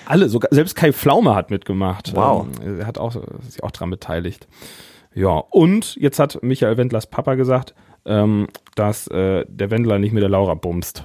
[0.05, 2.15] Alle, sogar selbst Kai Pflaume hat mitgemacht.
[2.15, 2.48] Wow.
[2.63, 4.48] Ähm, Er hat auch sich auch dran beteiligt.
[5.13, 10.24] Ja, und jetzt hat Michael Wendlers Papa gesagt, ähm, dass äh, der Wendler nicht mit
[10.24, 11.03] der Laura bumst.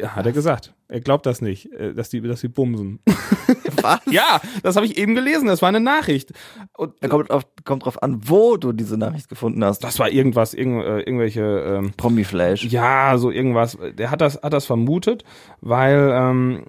[0.00, 0.74] Ja, hat er gesagt.
[0.88, 3.00] Er glaubt das nicht, äh, dass die, dass die bumsen.
[3.82, 4.00] Was?
[4.10, 5.46] ja, das habe ich eben gelesen.
[5.48, 6.32] Das war eine Nachricht.
[6.76, 9.82] Und Da kommt, auf, kommt drauf an, wo du diese Nachricht gefunden hast.
[9.84, 12.64] das war irgendwas, irgend, äh, irgendwelche ähm, Promi-Flash.
[12.66, 13.76] Ja, so irgendwas.
[13.98, 15.24] Der hat das, hat das vermutet,
[15.60, 16.62] weil ähm,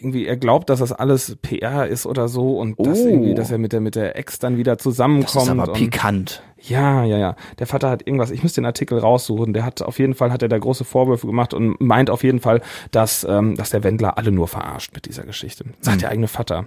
[0.00, 3.06] irgendwie er glaubt, dass das alles PR ist oder so und dass Oh.
[3.08, 5.34] irgendwie, dass er mit der mit der Ex dann wieder zusammenkommt.
[5.36, 6.42] Das ist aber pikant.
[6.62, 7.36] Ja, ja, ja.
[7.58, 8.30] Der Vater hat irgendwas.
[8.30, 9.52] Ich müsste den Artikel raussuchen.
[9.52, 12.40] Der hat auf jeden Fall hat er da große Vorwürfe gemacht und meint auf jeden
[12.40, 15.64] Fall, dass ähm, dass der Wendler alle nur verarscht mit dieser Geschichte.
[15.80, 16.00] Sagt Hm.
[16.00, 16.66] der eigene Vater.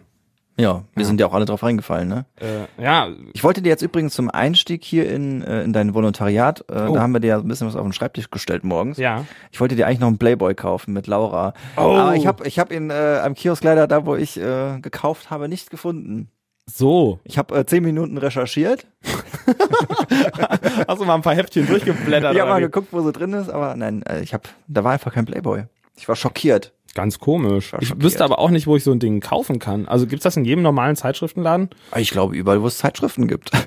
[0.56, 2.26] Ja, wir sind ja auch alle drauf reingefallen, ne?
[2.40, 6.64] Äh, ja, Ich wollte dir jetzt übrigens zum Einstieg hier in, äh, in dein Volontariat,
[6.70, 6.94] äh, Oh.
[6.94, 8.98] da haben wir dir ja ein bisschen was auf den Schreibtisch gestellt morgens.
[9.00, 9.26] ja.
[9.52, 11.56] Ich wollte dir eigentlich noch einen Playboy kaufen mit Laura.
[11.76, 11.82] Oh.
[11.82, 15.32] Aber ich habe ich hab ihn äh, am Kiosk leider da, wo ich äh, gekauft
[15.32, 16.30] habe, nicht gefunden.
[16.72, 17.20] So.
[17.24, 18.86] Ich habe äh, zehn Minuten recherchiert.
[20.88, 22.34] Hast du mal ein paar Heftchen durchgeblättert?
[22.34, 22.64] Ich habe mal wie?
[22.66, 25.64] geguckt, wo sie drin ist, aber nein, äh, ich habe, da war einfach kein Playboy.
[25.96, 26.74] Ich war schockiert.
[26.96, 27.74] Ganz komisch.
[27.80, 28.04] Ich schockiert.
[28.04, 29.88] wüsste aber auch nicht, wo ich so ein Ding kaufen kann.
[29.88, 31.70] Also gibt's das in jedem normalen Zeitschriftenladen?
[31.96, 33.52] Ich glaube überall, wo es Zeitschriften gibt.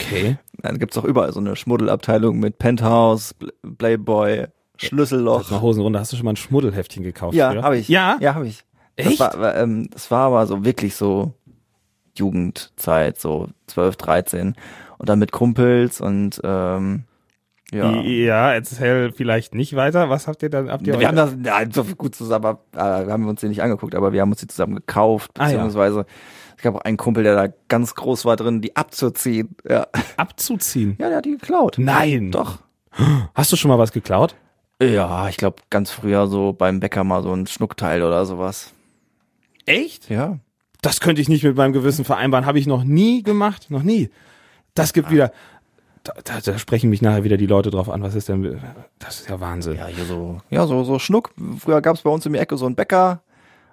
[0.00, 0.36] Okay.
[0.62, 4.46] Dann gibt's auch überall so eine Schmuddelabteilung mit Penthouse, Pl- Playboy,
[4.76, 5.40] Schlüsselloch.
[5.40, 5.98] Jetzt mal Hosen runter.
[5.98, 7.34] Hast du schon mal ein Schmuddelheftchen gekauft?
[7.34, 7.88] Ja, habe ich.
[7.88, 8.16] Ja?
[8.20, 8.62] Ja, habe ich.
[8.94, 9.18] Echt?
[9.18, 11.32] Das war, war, ähm, das war aber so wirklich so
[12.16, 14.54] Jugendzeit, so 12, 13.
[14.98, 17.04] Und dann mit Kumpels und ähm,
[17.70, 18.00] ja.
[18.00, 20.08] Ja, erzähl vielleicht nicht weiter.
[20.08, 20.70] Was habt ihr dann?
[20.70, 23.62] Habt ihr Wir haben das ja, so gut zusammen, äh, haben wir uns die nicht
[23.62, 25.52] angeguckt, aber wir haben uns die zusammen gekauft, Ah, ja.
[25.52, 26.06] beziehungsweise
[26.56, 29.54] es gab auch einen Kumpel, der da ganz groß war drin, die abzuziehen.
[29.68, 30.96] Ja, abzuziehen?
[30.98, 31.76] ja der hat die geklaut.
[31.78, 32.32] Nein.
[32.32, 32.58] Doch.
[33.34, 34.34] Hast du schon mal was geklaut?
[34.82, 38.72] Ja, ich glaube ganz früher so beim Bäcker mal so ein Schnuckteil oder sowas.
[39.66, 40.08] Echt?
[40.08, 40.38] Ja.
[40.80, 42.46] Das könnte ich nicht mit meinem Gewissen vereinbaren.
[42.46, 43.70] Habe ich noch nie gemacht.
[43.70, 44.08] Noch nie.
[44.78, 45.32] Das gibt wieder.
[46.04, 48.02] Da, da, da sprechen mich nachher wieder die Leute drauf an.
[48.02, 48.60] Was ist denn?
[48.98, 49.76] Das ist ja Wahnsinn.
[49.76, 51.32] Ja, hier so, ja, so, so Schnuck.
[51.58, 53.20] Früher gab's bei uns in der Ecke so einen Bäcker.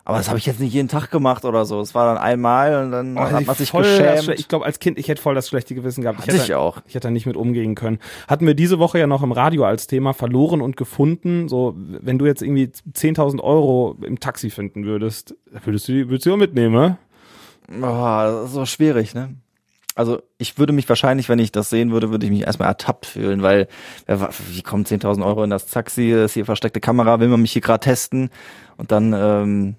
[0.07, 1.81] Aber das habe ich jetzt nicht jeden Tag gemacht oder so.
[1.81, 4.39] Es war dann einmal und dann Oh, hat man sich das geschämt.
[4.39, 6.19] Ich glaube, als Kind, ich hätte voll das schlechte Gewissen gehabt.
[6.19, 6.79] Hatte hätte, ich auch.
[6.85, 7.97] Ich hätte da nicht mit umgehen können.
[8.27, 11.49] Hatten wir diese Woche ja noch im Radio als Thema verloren und gefunden.
[11.49, 16.27] So, wenn du jetzt irgendwie 10.000 Euro im Taxi finden würdest, würdest du die, würdest
[16.27, 16.97] du die auch mitnehmen, ne?
[17.81, 19.33] Oh, das ist so schwierig, ne?
[19.95, 23.05] Also ich würde mich wahrscheinlich, wenn ich das sehen würde, würde ich mich erstmal ertappt
[23.05, 23.67] fühlen, weil
[24.07, 27.61] wie kommen 10.000 Euro in das Taxi, ist hier versteckte Kamera, will man mich hier
[27.61, 28.29] gerade testen
[28.75, 29.75] und dann, ähm,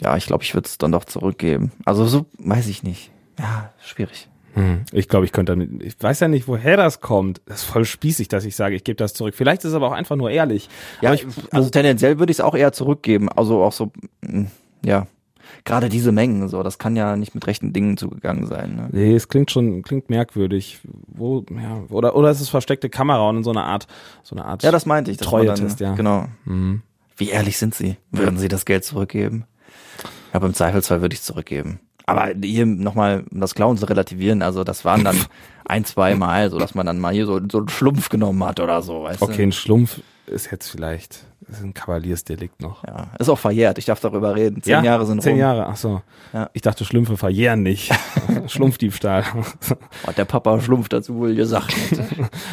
[0.00, 1.72] ja, ich glaube, ich würde es dann doch zurückgeben.
[1.84, 3.10] Also so, weiß ich nicht.
[3.38, 4.28] Ja, schwierig.
[4.54, 4.84] Hm.
[4.92, 7.40] Ich glaube, ich könnte damit, ich weiß ja nicht, woher das kommt.
[7.46, 9.34] Das ist voll spießig, dass ich sage, ich gebe das zurück.
[9.34, 10.68] Vielleicht ist es aber auch einfach nur ehrlich.
[11.00, 13.28] Ja, ich, also tendenziell würde ich es auch eher zurückgeben.
[13.28, 14.46] Also auch so, mh,
[14.84, 15.06] ja,
[15.64, 18.76] gerade diese Mengen, so, das kann ja nicht mit rechten Dingen zugegangen sein.
[18.76, 18.88] Ne?
[18.92, 20.80] nee, es klingt schon, klingt merkwürdig.
[21.06, 23.86] Wo, ja, oder, oder es ist versteckte Kamera und in so einer Art,
[24.22, 24.62] so eine Art.
[24.62, 25.20] Ja, das meinte ich.
[25.20, 25.94] man Treue-Test, dann, ja.
[25.94, 26.26] Genau.
[26.44, 26.82] Mhm.
[27.16, 27.96] Wie ehrlich sind Sie?
[28.10, 29.44] Würden Sie das Geld zurückgeben?
[30.32, 31.80] Ja, beim Zweifelsfall würde ich es zurückgeben.
[32.06, 35.16] Aber hier nochmal, um das Klauen zu relativieren, also das waren dann
[35.64, 38.58] ein, zwei Mal, so dass man dann mal hier so, so einen Schlumpf genommen hat
[38.58, 39.42] oder so, weißt Okay, du?
[39.44, 41.26] ein Schlumpf ist jetzt vielleicht.
[41.48, 42.84] Ist ein Kavaliersdelikt noch.
[42.86, 43.76] Ja, ist auch verjährt.
[43.78, 44.62] Ich darf darüber reden.
[44.62, 45.40] Zehn ja, Jahre sind Zehn rum.
[45.40, 46.00] Jahre, ach so.
[46.32, 46.48] Ja.
[46.52, 47.92] Ich dachte, Schlümpfe verjähren nicht.
[48.46, 49.24] Schlumpfdiebstahl.
[50.06, 51.74] Hat der Papa Schlumpf dazu wohl gesagt.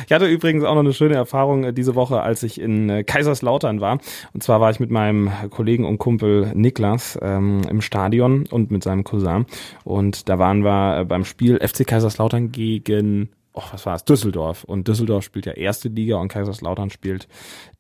[0.05, 3.03] Ich hatte übrigens auch noch eine schöne Erfahrung äh, diese Woche, als ich in äh,
[3.03, 3.99] Kaiserslautern war.
[4.34, 8.84] Und zwar war ich mit meinem Kollegen und Kumpel Niklas ähm, im Stadion und mit
[8.84, 9.45] seinem Cousin.
[9.84, 14.03] Und da waren wir äh, beim Spiel FC Kaiserslautern gegen oh, was war es?
[14.05, 14.63] Düsseldorf.
[14.63, 17.27] Und Düsseldorf spielt ja erste Liga und Kaiserslautern spielt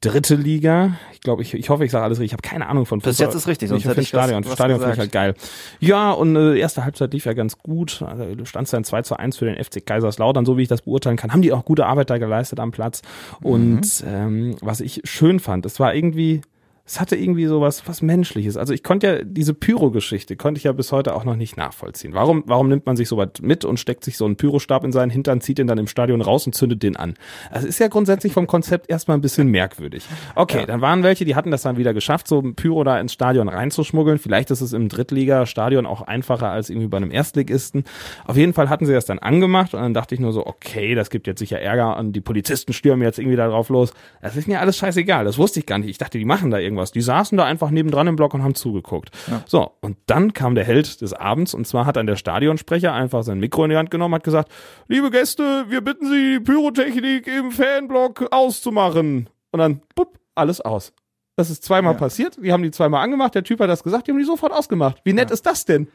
[0.01, 0.95] dritte Liga.
[1.13, 2.29] Ich glaube, ich, ich hoffe, ich sage alles richtig.
[2.29, 4.23] Ich habe keine Ahnung von Bis jetzt ist richtig, sonst ich hätte finde ich was-
[4.23, 4.45] Stadion.
[4.45, 5.33] was Stadion finde ich halt geil.
[5.79, 8.01] Ja, und äh, erste Halbzeit lief ja ganz gut.
[8.01, 10.81] Also, du standst dann 2 zu 1 für den FC Kaiserslautern, so wie ich das
[10.83, 11.31] beurteilen kann.
[11.33, 13.01] Haben die auch gute Arbeit da geleistet am Platz.
[13.41, 16.41] Und ähm, was ich schön fand, es war irgendwie,
[16.89, 18.57] es hatte irgendwie so was, was Menschliches.
[18.57, 22.15] Also ich konnte ja diese Pyro-Geschichte, konnte ich ja bis heute auch noch nicht nachvollziehen.
[22.15, 24.91] Warum, warum nimmt man sich so was mit und steckt sich so einen Pyrostab in
[24.91, 27.13] seinen Hintern, zieht den dann im Stadion raus und zündet den an?
[27.53, 30.03] Das ist ja grundsätzlich vom Konzept erstmal ein bisschen merkwürdig.
[30.33, 33.13] Okay, dann waren welche, die hatten das dann wieder geschafft, so ein Pyro da ins
[33.13, 34.17] Stadion reinzuschmuggeln.
[34.17, 37.83] Vielleicht ist es im Drittliga-Stadion auch einfacher als irgendwie bei einem Erstligisten.
[38.25, 40.95] Auf jeden Fall hatten sie das dann angemacht und dann dachte ich nur so, okay,
[40.95, 43.93] das gibt jetzt sicher Ärger und die Polizisten stürmen jetzt irgendwie da drauf los.
[44.23, 45.91] Das ist mir alles scheißegal, das wusste ich gar nicht.
[45.91, 46.78] Ich dachte, die machen da irgendwas.
[46.91, 49.09] Die saßen da einfach nebendran im Block und haben zugeguckt.
[49.45, 53.23] So, und dann kam der Held des Abends und zwar hat dann der Stadionsprecher einfach
[53.23, 54.51] sein Mikro in die Hand genommen, hat gesagt,
[54.87, 59.29] liebe Gäste, wir bitten Sie, die Pyrotechnik im Fanblock auszumachen.
[59.51, 60.93] Und dann, bupp, alles aus.
[61.35, 62.37] Das ist zweimal passiert.
[62.43, 63.33] Die haben die zweimal angemacht.
[63.33, 64.07] Der Typ hat das gesagt.
[64.07, 64.99] Die haben die sofort ausgemacht.
[65.05, 65.87] Wie nett ist das denn?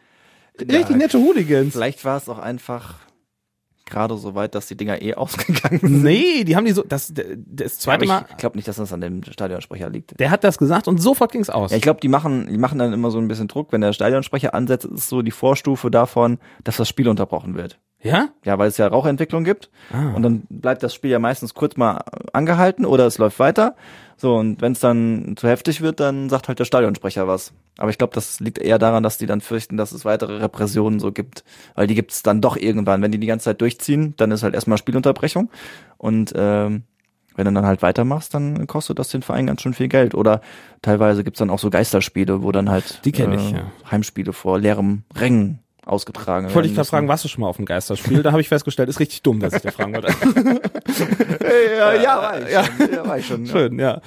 [0.58, 1.74] Richtig Ja, nette Hooligans.
[1.74, 2.94] Vielleicht war es auch einfach
[3.86, 6.02] gerade so weit, dass die Dinger eh ausgegangen sind.
[6.02, 8.92] Nee, die haben die so, das, das zweite Aber Mal, ich glaube nicht, dass das
[8.92, 10.18] an dem Stadionsprecher liegt.
[10.18, 11.70] der hat das gesagt und sofort ging's aus.
[11.70, 13.92] Ja, ich glaube, die machen, die machen dann immer so ein bisschen Druck, wenn der
[13.92, 17.78] Stadionsprecher ansetzt, ist so die Vorstufe davon, dass das Spiel unterbrochen wird.
[18.04, 18.28] Ja?
[18.44, 19.70] Ja, weil es ja Rauchentwicklung gibt.
[19.90, 20.12] Ah.
[20.14, 23.74] Und dann bleibt das Spiel ja meistens kurz mal angehalten oder es läuft weiter.
[24.16, 27.52] So, und wenn es dann zu heftig wird, dann sagt halt der Stadionsprecher was.
[27.78, 31.00] Aber ich glaube, das liegt eher daran, dass die dann fürchten, dass es weitere Repressionen
[31.00, 31.44] so gibt.
[31.74, 33.00] Weil die gibt es dann doch irgendwann.
[33.02, 35.50] Wenn die die ganze Zeit durchziehen, dann ist halt erstmal Spielunterbrechung.
[35.96, 36.84] Und ähm,
[37.36, 40.14] wenn du dann halt weitermachst, dann kostet das den Verein ganz schön viel Geld.
[40.14, 40.42] Oder
[40.82, 43.72] teilweise gibt's dann auch so Geisterspiele, wo dann halt Die kenn ich, ja.
[43.90, 47.64] Heimspiele vor leerem Rängen ausgetragen Wollte ich gerade fragen, warst du schon mal auf dem
[47.66, 48.22] Geisterspiel?
[48.22, 50.08] Da habe ich festgestellt, ist richtig dumm, dass ich da fragen wollte.
[51.78, 52.64] ja, ja, war ich Ja.
[52.64, 52.92] schon.
[52.92, 53.46] Ja, war ich schon.
[53.46, 54.00] Schön, ja.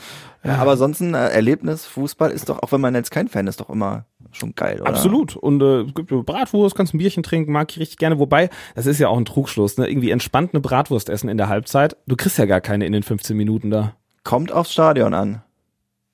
[0.44, 3.48] Ja, aber sonst ein äh, Erlebnis, Fußball ist doch, auch wenn man jetzt kein Fan
[3.48, 4.90] ist, doch immer schon geil, oder?
[4.90, 5.36] Absolut.
[5.36, 8.20] Und äh, es gibt Bratwurst, kannst ein Bierchen trinken, mag ich richtig gerne.
[8.20, 9.90] Wobei, das ist ja auch ein Trugschluss, ne?
[9.90, 11.98] Irgendwie entspannt eine Bratwurst essen in der Halbzeit.
[12.08, 13.94] Du kriegst ja gar keine in den 15 Minuten da.
[14.24, 15.42] Kommt aufs Stadion an.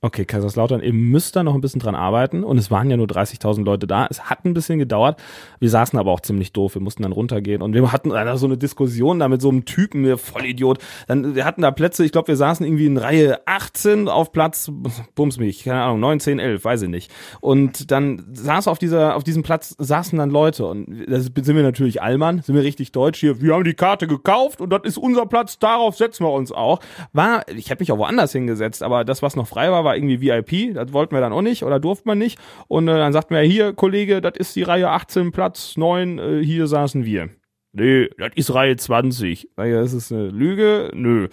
[0.06, 3.08] Okay, Kaiserslautern, ihr müsst da noch ein bisschen dran arbeiten und es waren ja nur
[3.08, 4.06] 30.000 Leute da.
[4.10, 5.18] Es hat ein bisschen gedauert.
[5.62, 6.76] Wir saßen aber auch ziemlich doof.
[6.76, 9.64] Wir mussten dann runtergehen und wir hatten da so eine Diskussion da mit so einem
[9.64, 10.80] Typen, der Vollidiot.
[11.08, 14.70] Dann, wir hatten da Plätze, ich glaube, wir saßen irgendwie in Reihe 18 auf Platz,
[15.16, 17.10] bums mich, keine Ahnung, 9, 10, 11, weiß ich nicht.
[17.40, 21.64] Und dann saß auf dieser, auf diesem Platz saßen dann Leute und da sind wir
[21.64, 23.42] natürlich Allmann, sind wir richtig deutsch hier.
[23.42, 26.82] Wir haben die Karte gekauft und das ist unser Platz, darauf setzen wir uns auch.
[27.14, 30.22] War, ich habe mich auch woanders hingesetzt, aber das, was noch frei war, war irgendwie
[30.22, 30.74] VIP.
[30.74, 32.40] Das wollten wir dann auch nicht oder durfte man nicht.
[32.68, 36.44] Und äh, dann sagten wir, hier, Kollege, das ist die Reihe 18, Platz 9, äh,
[36.44, 37.30] hier saßen wir.
[37.76, 39.50] Nee, das ist Reihe 20.
[39.58, 40.92] Sag ich, Das ist eine Lüge?
[40.94, 41.28] Nö.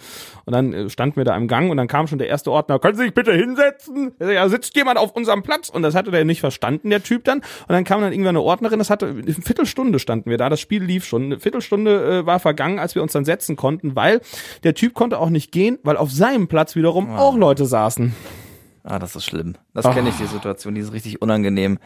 [0.45, 2.79] Und dann äh, standen wir da im Gang und dann kam schon der erste Ordner,
[2.79, 4.13] können Sie sich bitte hinsetzen?
[4.17, 5.69] Er Ja, sitzt jemand auf unserem Platz?
[5.69, 7.39] Und das hatte der nicht verstanden, der Typ dann.
[7.41, 10.59] Und dann kam dann irgendwann eine Ordnerin, das hatte, eine Viertelstunde standen wir da, das
[10.59, 11.25] Spiel lief schon.
[11.25, 14.19] Eine Viertelstunde äh, war vergangen, als wir uns dann setzen konnten, weil
[14.63, 18.15] der Typ konnte auch nicht gehen, weil auf seinem Platz wiederum auch Leute saßen.
[18.83, 19.55] Ah, das ist schlimm.
[19.73, 19.93] Das Ah.
[19.93, 21.77] kenne ich, die Situation, die ist richtig unangenehm.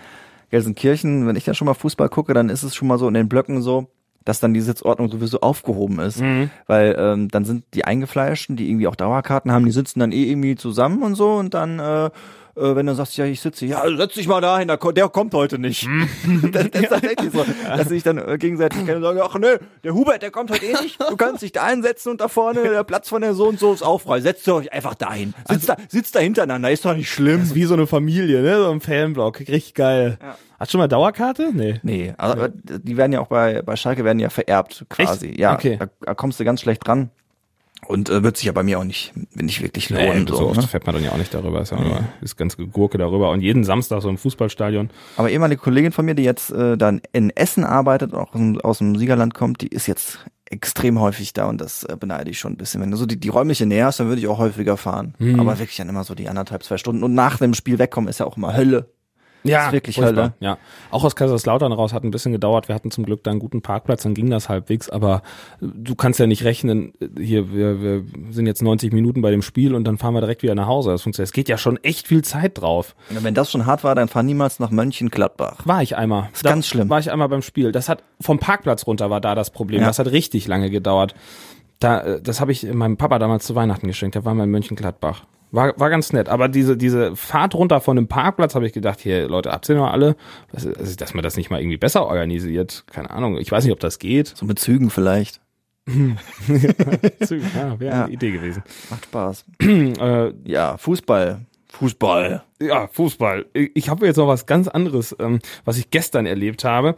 [0.51, 3.13] Gelsenkirchen, wenn ich da schon mal Fußball gucke, dann ist es schon mal so in
[3.13, 3.87] den Blöcken so,
[4.23, 6.21] dass dann die Sitzordnung sowieso aufgehoben ist.
[6.21, 6.49] Mhm.
[6.67, 10.23] Weil ähm, dann sind die Eingefleischten, die irgendwie auch Dauerkarten haben, die sitzen dann eh
[10.29, 12.09] irgendwie zusammen und so und dann äh,
[12.55, 15.09] äh, wenn du sagst, ja, ich sitze, hier, ja, setz dich mal dahin, der, der
[15.09, 15.87] kommt heute nicht.
[15.87, 16.07] Mhm.
[16.51, 19.57] das, das ist tatsächlich so, dass sich dann äh, gegenseitig kennen und sagen, ach nö,
[19.83, 22.63] der Hubert, der kommt heute eh nicht, du kannst dich da einsetzen und da vorne,
[22.63, 25.33] der Platz von der so und so ist auch frei, setzt euch einfach dahin.
[25.49, 27.39] Sitzt da, sitzt da hintereinander, ist doch nicht schlimm.
[27.39, 28.57] Das ist wie so eine Familie, ne?
[28.57, 29.39] So ein Fanblock.
[29.39, 30.17] Richtig geil.
[30.59, 31.51] Hast du schon mal Dauerkarte?
[31.53, 31.79] Nee.
[31.83, 35.29] Nee, aber die werden ja auch bei, bei Schalke werden ja vererbt quasi.
[35.29, 35.39] Echt?
[35.39, 35.77] Ja, Okay.
[35.77, 37.09] da, da kommst du ganz schlecht dran.
[37.87, 40.23] Und äh, wird sich ja bei mir auch nicht, nicht wirklich lohnen.
[40.23, 40.67] Nee, so, so, oft ne?
[40.67, 41.61] fährt man dann ja auch nicht darüber.
[41.61, 43.29] Ist ja nur, ist ganz Gurke darüber.
[43.31, 44.89] Und jeden Samstag so im Fußballstadion.
[45.17, 48.61] Aber ehemalige Kollegin von mir, die jetzt äh, dann in Essen arbeitet auch aus dem,
[48.61, 50.19] aus dem Siegerland kommt, die ist jetzt
[50.49, 52.81] extrem häufig da und das äh, beneide ich schon ein bisschen.
[52.81, 55.15] Wenn du so die, die räumliche Nähe hast, dann würde ich auch häufiger fahren.
[55.17, 55.39] Mhm.
[55.39, 57.03] Aber wirklich dann immer so die anderthalb, zwei Stunden.
[57.03, 58.89] Und nach dem Spiel wegkommen ist ja auch immer Hölle.
[59.47, 59.97] Ja, ist wirklich.
[59.97, 60.33] Hölle.
[60.39, 60.57] Ja,
[60.91, 62.67] auch aus Kaiserslautern raus hat ein bisschen gedauert.
[62.67, 64.89] Wir hatten zum Glück da einen guten Parkplatz, dann ging das halbwegs.
[64.89, 65.21] Aber
[65.61, 66.93] du kannst ja nicht rechnen.
[67.17, 70.43] Hier, wir, wir sind jetzt 90 Minuten bei dem Spiel und dann fahren wir direkt
[70.43, 70.91] wieder nach Hause.
[70.91, 71.29] Das funktioniert.
[71.29, 72.95] Es geht ja schon echt viel Zeit drauf.
[73.09, 75.65] Und Wenn das schon hart war, dann fahr niemals nach Mönchengladbach.
[75.65, 76.29] War ich einmal.
[76.33, 76.89] ist ganz schlimm.
[76.89, 77.71] War ich einmal beim Spiel.
[77.71, 79.81] Das hat vom Parkplatz runter war da das Problem.
[79.81, 79.87] Ja.
[79.87, 81.15] Das hat richtig lange gedauert.
[81.79, 84.15] Da, äh, das habe ich meinem Papa damals zu Weihnachten geschenkt.
[84.15, 85.25] Der war mal in Mönchengladbach.
[85.55, 86.27] War, war ganz nett.
[86.29, 89.75] Aber diese, diese Fahrt runter von dem Parkplatz habe ich gedacht, hier, Leute, habt ihr
[89.75, 90.15] noch alle?
[90.51, 92.83] Was, also, dass man das nicht mal irgendwie besser organisiert.
[92.91, 93.37] Keine Ahnung.
[93.37, 94.27] Ich weiß nicht, ob das geht.
[94.35, 95.39] So mit Zügen vielleicht.
[95.87, 98.03] ja, wäre Ja.
[98.05, 98.63] eine Idee gewesen.
[98.89, 99.45] Macht Spaß.
[99.61, 101.41] Äh, Ja, Fußball.
[101.69, 102.43] Fußball.
[102.61, 103.45] Ja, Fußball.
[103.53, 106.95] Ich ich habe jetzt noch was ganz anderes, ähm, was ich gestern erlebt habe.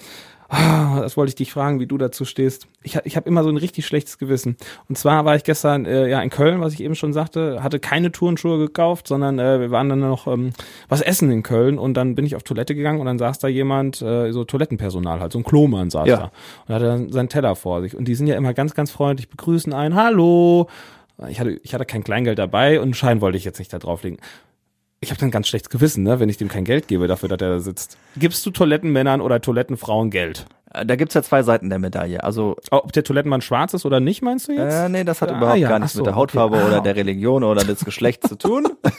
[0.50, 2.68] Ah, das wollte ich dich fragen, wie du dazu stehst.
[2.82, 4.56] Ich, ich habe immer so ein richtig schlechtes Gewissen.
[4.88, 7.80] Und zwar war ich gestern äh, ja in Köln, was ich eben schon sagte, hatte
[7.80, 10.52] keine Turnschuhe gekauft, sondern äh, wir waren dann noch ähm,
[10.88, 13.48] was essen in Köln und dann bin ich auf Toilette gegangen und dann saß da
[13.50, 16.18] jemand, äh, so Toilettenpersonal halt, so ein Klomann saß Ja.
[16.18, 16.32] da
[16.68, 17.96] und hatte dann seinen Teller vor sich.
[17.98, 20.68] Und die sind ja immer ganz, ganz freundlich, begrüßen einen, hallo.
[21.30, 23.80] Ich hatte, ich hatte kein Kleingeld dabei und einen Schein wollte ich jetzt nicht da
[23.80, 24.20] drauflegen
[25.00, 27.42] ich habe dann ganz schlechtes Gewissen, ne, wenn ich dem kein Geld gebe dafür, dass
[27.42, 27.98] er da sitzt.
[28.16, 30.46] Gibst du Toilettenmännern oder Toilettenfrauen Geld?
[30.74, 32.24] Äh, Da gibt's ja zwei Seiten der Medaille.
[32.24, 34.74] Also, Ob der Toilettenmann schwarz ist oder nicht, meinst du jetzt?
[34.74, 36.66] äh, nee, das hat Ah, überhaupt ja, gar nichts so, mit der Hautfarbe okay.
[36.68, 36.82] oder Ah.
[36.82, 38.68] der Religion oder des Geschlechts zu tun.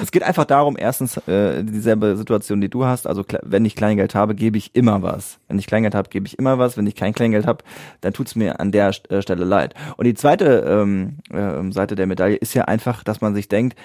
[0.00, 3.08] Es geht einfach darum, erstens, äh, dieselbe Situation, die du hast.
[3.08, 5.40] Also, wenn ich Kleingeld habe, gebe ich immer was.
[5.48, 6.76] Wenn ich Kleingeld habe, gebe ich immer was.
[6.76, 7.64] Wenn ich kein Kleingeld habe,
[8.00, 9.74] dann tut's mir an der äh, Stelle leid.
[9.96, 13.76] Und die zweite ähm, ähm, Seite der Medaille ist ja einfach, dass man sich denkt,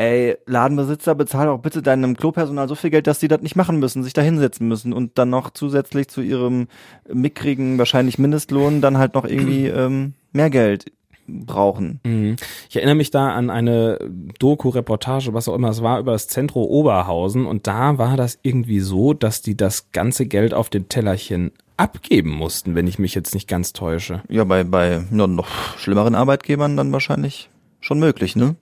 [0.00, 3.78] ey, Ladenbesitzer, bezahl doch bitte deinem Klopersonal so viel Geld, dass die das nicht machen
[3.78, 6.68] müssen, sich da hinsetzen müssen und dann noch zusätzlich zu ihrem
[7.12, 10.90] mickrigen, wahrscheinlich Mindestlohn, dann halt noch irgendwie ähm, mehr Geld
[11.28, 12.00] brauchen.
[12.02, 12.36] Mhm.
[12.70, 13.98] Ich erinnere mich da an eine
[14.38, 18.80] Doku-Reportage, was auch immer es war, über das Zentro Oberhausen und da war das irgendwie
[18.80, 23.34] so, dass die das ganze Geld auf den Tellerchen abgeben mussten, wenn ich mich jetzt
[23.34, 24.22] nicht ganz täusche.
[24.28, 28.56] Ja, bei, bei noch schlimmeren Arbeitgebern dann wahrscheinlich schon möglich, ne?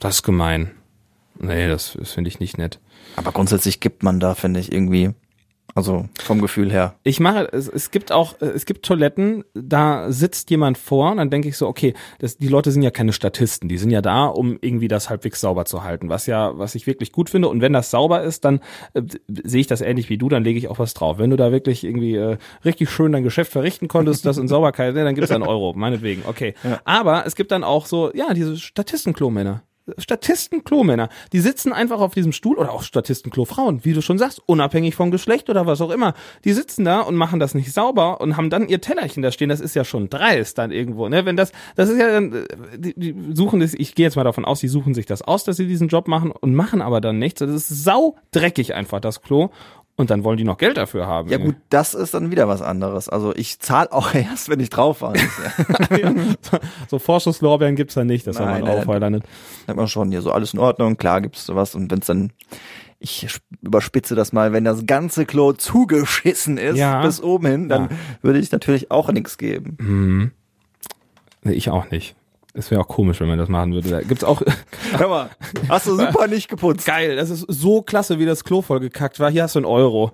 [0.00, 0.70] Das ist gemein.
[1.38, 2.80] Nee, das, das finde ich nicht nett.
[3.16, 5.10] Aber grundsätzlich gibt man da, finde ich, irgendwie,
[5.74, 6.96] also vom Gefühl her.
[7.02, 11.30] Ich mache, es, es gibt auch, es gibt Toiletten, da sitzt jemand vor und dann
[11.30, 14.26] denke ich so, okay, das, die Leute sind ja keine Statisten, die sind ja da,
[14.26, 17.48] um irgendwie das halbwegs sauber zu halten, was ja, was ich wirklich gut finde.
[17.48, 18.60] Und wenn das sauber ist, dann
[18.94, 21.18] äh, sehe ich das ähnlich wie du, dann lege ich auch was drauf.
[21.18, 24.94] Wenn du da wirklich irgendwie äh, richtig schön dein Geschäft verrichten konntest, das in Sauberkeit,
[24.94, 26.54] ne, dann gibt's einen Euro, meinetwegen, okay.
[26.84, 29.62] Aber es gibt dann auch so, ja, diese Statisten-Klomänner.
[29.98, 34.94] Statisten-Klo-Männer, die sitzen einfach auf diesem Stuhl oder auch Statisten-Klo-Frauen, wie du schon sagst, unabhängig
[34.94, 36.14] vom Geschlecht oder was auch immer.
[36.44, 39.48] Die sitzen da und machen das nicht sauber und haben dann ihr Tellerchen da stehen.
[39.48, 41.24] Das ist ja schon dreist dann irgendwo, ne?
[41.24, 42.44] Wenn das, das ist ja dann, äh,
[42.76, 45.44] die, die suchen das, ich gehe jetzt mal davon aus, die suchen sich das aus,
[45.44, 47.40] dass sie diesen Job machen und machen aber dann nichts.
[47.40, 49.50] Das ist sau dreckig einfach, das Klo.
[50.00, 51.28] Und dann wollen die noch Geld dafür haben.
[51.28, 53.08] Ja gut, das ist dann wieder was anderes.
[53.10, 55.12] Also ich zahle auch erst, wenn ich drauf war.
[56.88, 59.22] So Vorschusslorbeeren gibt's da nicht, das soll Nein, man nein, auch weil dann
[59.66, 62.32] sagt man schon, hier so alles in Ordnung, klar gibt's sowas und wenn's dann
[62.98, 67.02] ich sp- überspitze das mal, wenn das ganze Klo zugeschissen ist Ja.
[67.02, 67.88] bis oben hin, dann Ja.
[68.22, 70.32] würde ich natürlich auch nichts geben.
[71.42, 72.14] Nee, ich auch nicht.
[72.52, 73.88] Es wäre auch komisch, wenn man das machen würde.
[73.90, 74.42] Da gibt's auch
[74.98, 75.30] Hör mal,
[75.68, 76.84] hast du super nicht geputzt.
[76.86, 77.14] geil.
[77.16, 79.30] Das ist so klasse, wie das Klo voll gekackt war.
[79.30, 80.10] Hier hast du einen Euro.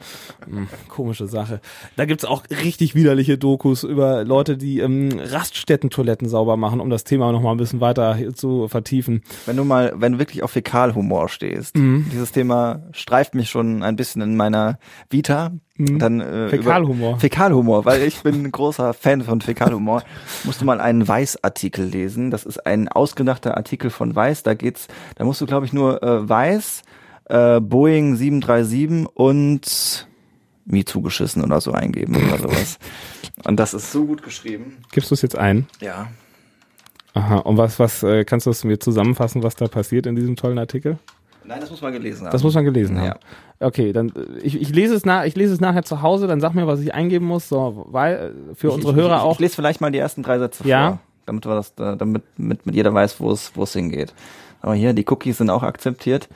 [0.46, 1.60] Hm, komische Sache.
[1.96, 7.04] Da gibt's auch richtig widerliche Dokus über Leute, die ähm, Raststätten-Toiletten sauber machen, um das
[7.04, 9.22] Thema noch mal ein bisschen weiter zu vertiefen.
[9.46, 12.06] Wenn du mal, wenn du wirklich auf Fäkalhumor stehst, Mhm.
[12.12, 14.78] dieses Thema streift mich schon ein bisschen in meiner
[15.10, 15.52] Vita.
[15.78, 16.48] Dann, äh, Mhm.
[16.48, 17.18] Fäkalhumor.
[17.20, 20.02] Fäkalhumor, weil ich bin ein großer Fan von Fäkalhumor.
[20.44, 22.30] Musst du mal einen Weiß-Artikel lesen.
[22.30, 24.42] Das ist ein ausgedachter Artikel von Weiß.
[24.42, 26.82] Da geht's, da musst du, glaube ich, nur äh, Weiß,
[27.26, 30.08] äh, Boeing 737 und
[30.64, 32.78] mir zugeschissen oder so eingeben oder sowas.
[33.44, 34.78] Und das ist so gut geschrieben.
[34.92, 35.66] Gibst du es jetzt ein?
[35.80, 36.08] Ja.
[37.14, 37.36] Aha.
[37.36, 40.58] Und was, was äh, kannst du es mir zusammenfassen, was da passiert in diesem tollen
[40.58, 40.98] Artikel?
[41.46, 42.32] Nein, das muss man gelesen haben.
[42.32, 43.06] Das muss man gelesen haben.
[43.60, 43.66] Ja.
[43.66, 46.40] Okay, dann äh, ich, ich lese es nach, ich lese es nachher zu Hause, dann
[46.40, 49.32] sag mir, was ich eingeben muss, so, weil äh, für unsere ich, Hörer ich, auch.
[49.34, 50.88] Ich lese vielleicht mal die ersten drei Sätze Ja.
[50.88, 54.14] vor, damit wir das, äh, damit mit, mit jeder weiß, wo es wo es hingeht.
[54.60, 56.28] Aber hier die Cookies sind auch akzeptiert.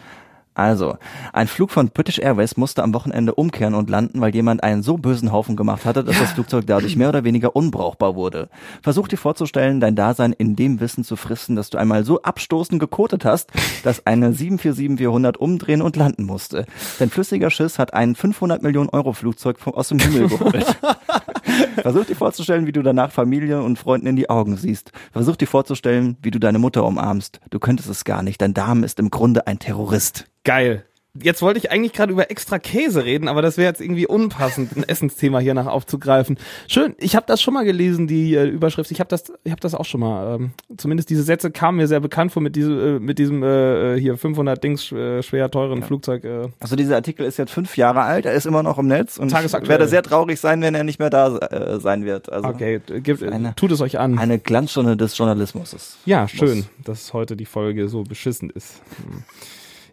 [0.55, 0.97] Also,
[1.33, 4.99] ein Flug von British Airways musste am Wochenende umkehren und landen, weil jemand einen so
[4.99, 8.49] bösen Haufen gemacht hatte, dass das Flugzeug dadurch mehr oder weniger unbrauchbar wurde.
[8.83, 12.81] Versuch dir vorzustellen, dein Dasein in dem Wissen zu fristen, dass du einmal so abstoßend
[12.81, 13.51] gekotet hast,
[13.85, 16.67] dass eine 747-400 umdrehen und landen musste.
[16.99, 20.67] Dein flüssiger Schiss hat ein 500 Millionen Euro Flugzeug aus dem Himmel geholt.
[21.83, 24.93] Versuch dir vorzustellen, wie du danach Familie und Freunden in die Augen siehst.
[25.13, 27.41] Versuch dir vorzustellen, wie du deine Mutter umarmst.
[27.51, 28.41] Du könntest es gar nicht.
[28.41, 30.27] Dein Darm ist im Grunde ein Terrorist.
[30.51, 30.85] Geil.
[31.21, 34.77] Jetzt wollte ich eigentlich gerade über extra Käse reden, aber das wäre jetzt irgendwie unpassend,
[34.77, 36.39] ein Essensthema hier nach aufzugreifen.
[36.69, 38.91] Schön, ich habe das schon mal gelesen, die äh, Überschrift.
[38.93, 40.37] Ich habe das, ich habe das auch schon mal.
[40.37, 43.99] Ähm, zumindest diese Sätze kamen mir sehr bekannt vor mit diesem, äh, mit diesem äh,
[44.01, 45.87] hier 500 Dings äh, schwer teuren Ja.
[45.87, 46.23] Flugzeug.
[46.25, 46.49] Äh.
[46.61, 49.33] Also dieser Artikel ist jetzt fünf Jahre alt, er ist immer noch im Netz und
[49.33, 52.31] ich werde sehr traurig sein, wenn er nicht mehr da äh, sein wird.
[52.31, 54.17] Also Okay, gibt, eine- tut es euch an.
[54.19, 55.99] eine Glanzstunde des Journalismus.
[56.07, 58.81] ja, schön, dass heute die Folge so beschissen ist.
[59.05, 59.25] Hm.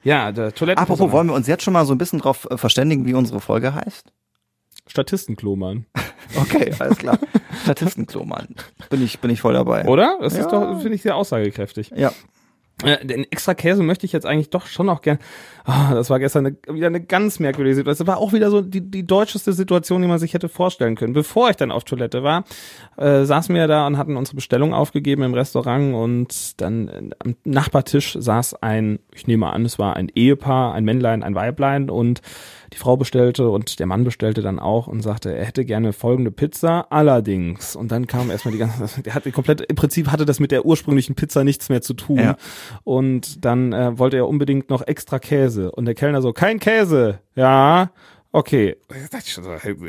[0.04, 0.82] Ja, der Toilette.
[0.82, 3.40] Apropos, wollen wir uns jetzt schon mal so ein bisschen drauf äh, verständigen, wie unsere
[3.40, 4.12] Folge heißt?
[4.88, 5.86] Statistenklo, Mann.
[6.36, 7.18] Okay, alles klar.
[7.64, 8.50] Statistenklo, Mann.
[8.90, 9.86] Bin ich, bin ich voll dabei.
[9.86, 10.18] Oder?
[10.20, 10.74] Das ist Ja.
[10.74, 11.92] doch, finde ich, sehr aussagekräftig.
[11.96, 12.12] Ja.
[12.84, 15.18] Äh, den extra Käse möchte ich jetzt eigentlich doch schon noch gern.
[15.64, 18.06] Ah, das war gestern eine, wieder eine ganz merkwürdige Situation.
[18.06, 21.14] Das war auch wieder so die, die deutscheste Situation, die man sich hätte vorstellen können.
[21.14, 22.44] Bevor ich dann auf Toilette war,
[22.98, 27.36] äh, saßen wir da und hatten unsere Bestellung aufgegeben im Restaurant und dann äh, am
[27.44, 32.22] Nachbartisch saß ein, ich nehme an, es war ein Ehepaar, ein Männlein, ein Weiblein und
[32.74, 36.32] die Frau bestellte und der Mann bestellte dann auch und sagte, er hätte gerne folgende
[36.32, 37.76] Pizza, allerdings.
[37.76, 40.66] Und dann kam erstmal die ganze, der hatte komplett, im Prinzip hatte das mit der
[40.66, 42.20] ursprünglichen Pizza nichts mehr zu tun.
[42.20, 42.36] Ja.
[42.84, 45.72] Und dann äh, wollte er unbedingt noch extra Käse.
[45.72, 47.20] Und der Kellner so, kein Käse.
[47.36, 47.92] Ja.
[48.38, 48.76] Okay,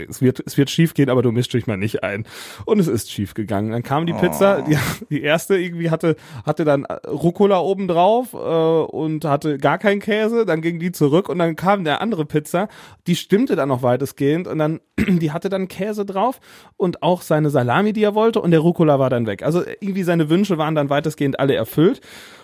[0.09, 2.25] es wird, es wird schief gehen, aber du mischst dich mal nicht ein.
[2.65, 3.73] Und es ist schief gegangen.
[3.73, 4.79] Dann kam die Pizza, die,
[5.11, 10.47] die erste irgendwie hatte, hatte dann Rucola oben drauf äh, und hatte gar keinen Käse.
[10.47, 12.69] Dann ging die zurück und dann kam der andere Pizza.
[13.07, 16.41] Die stimmte dann noch weitestgehend und dann, die hatte dann Käse drauf
[16.79, 19.43] und auch seine Salami, die er wollte und der Rucola war dann weg.
[19.43, 22.01] Also irgendwie seine Wünsche waren dann weitestgehend alle erfüllt.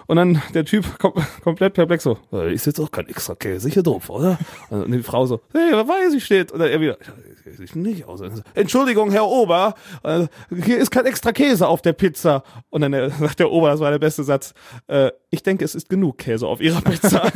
[0.06, 1.12] Und dann der Typ kom
[1.42, 4.38] komplett perplex so, "Äh, ist jetzt auch kein extra Käse hier drauf, oder?
[4.70, 6.52] Und die Frau so, hey, wer weiß ich steht.
[6.52, 8.20] Und dann er wieder, "Ja, sieht nicht aus.
[8.54, 10.26] Entschuldigung, Herr Ober, äh,
[10.62, 12.42] hier ist kein extra Käse auf der Pizza.
[12.70, 14.54] Und dann sagt der Ober, das war der beste Satz,
[14.86, 17.22] äh, ich denke, es ist genug Käse auf Ihrer Pizza.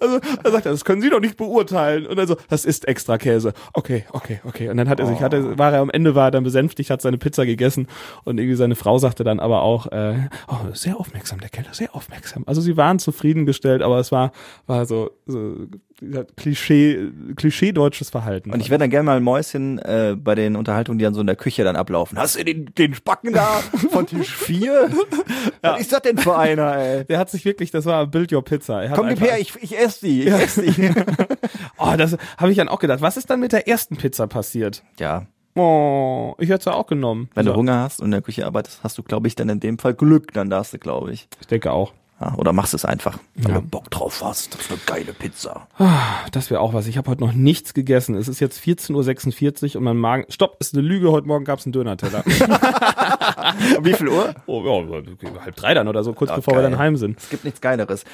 [0.00, 2.06] also er sagt er, das können Sie doch nicht beurteilen.
[2.06, 3.52] Und dann so, das ist extra Käse.
[3.72, 4.68] Okay, okay, okay.
[4.68, 6.90] Und dann hat er sich, hat er, war er am Ende war er dann besänftigt,
[6.90, 7.88] hat seine Pizza gegessen
[8.24, 11.94] und irgendwie seine Frau sagte dann aber auch, äh, oh, sehr aufmerksam, der Kellner, sehr
[11.94, 12.44] aufmerksam.
[12.46, 14.32] Also sie waren zufriedengestellt, aber es war,
[14.66, 15.66] war so, so
[16.00, 18.52] ja, Klischee, Klischee deutsches Verhalten.
[18.52, 21.20] Und ich wäre dann gerne mal ein Mäuschen äh, bei den Unterhaltungen, die dann so
[21.20, 22.18] in der Küche dann ablaufen.
[22.18, 23.46] Hast du den, den Spacken da
[23.90, 24.90] von Tisch 4?
[25.62, 27.04] Was ist das denn für einer, ey?
[27.04, 28.82] der hat sich wirklich, das war Build Your Pizza.
[28.82, 30.90] Er Komm, gib her, ich, ich esse die, ich esse die.
[31.80, 33.00] Oh, das habe ich dann auch gedacht.
[33.00, 34.82] Was ist dann mit der ersten Pizza passiert?
[34.98, 35.26] ja,
[35.58, 37.28] Oh, ich hätte sie auch genommen.
[37.34, 39.48] wenn So, du Hunger hast und in der Küche arbeitest, hast du, glaube ich, dann
[39.48, 41.28] in dem Fall Glück, dann darfst du, glaube ich.
[41.40, 41.92] Ich denke auch.
[42.20, 43.60] Ja, oder machst es einfach, wenn Ja.
[43.60, 44.52] du Bock drauf hast.
[44.52, 45.68] Das ist eine geile Pizza.
[46.32, 46.88] Das wäre auch was.
[46.88, 48.16] Ich habe heute noch nichts gegessen.
[48.16, 50.24] Es ist jetzt 14.46 Uhr und mein Magen.
[50.28, 51.12] Stopp, ist eine Lüge.
[51.12, 52.24] Heute Morgen gab's einen Döner-Teller.
[53.82, 54.34] Wie viel Uhr?
[54.46, 56.70] oh, ja, halb drei dann oder so, kurz Ah, bevor wir geil.
[56.72, 57.18] dann heim sind.
[57.18, 58.04] Es gibt nichts Geileres.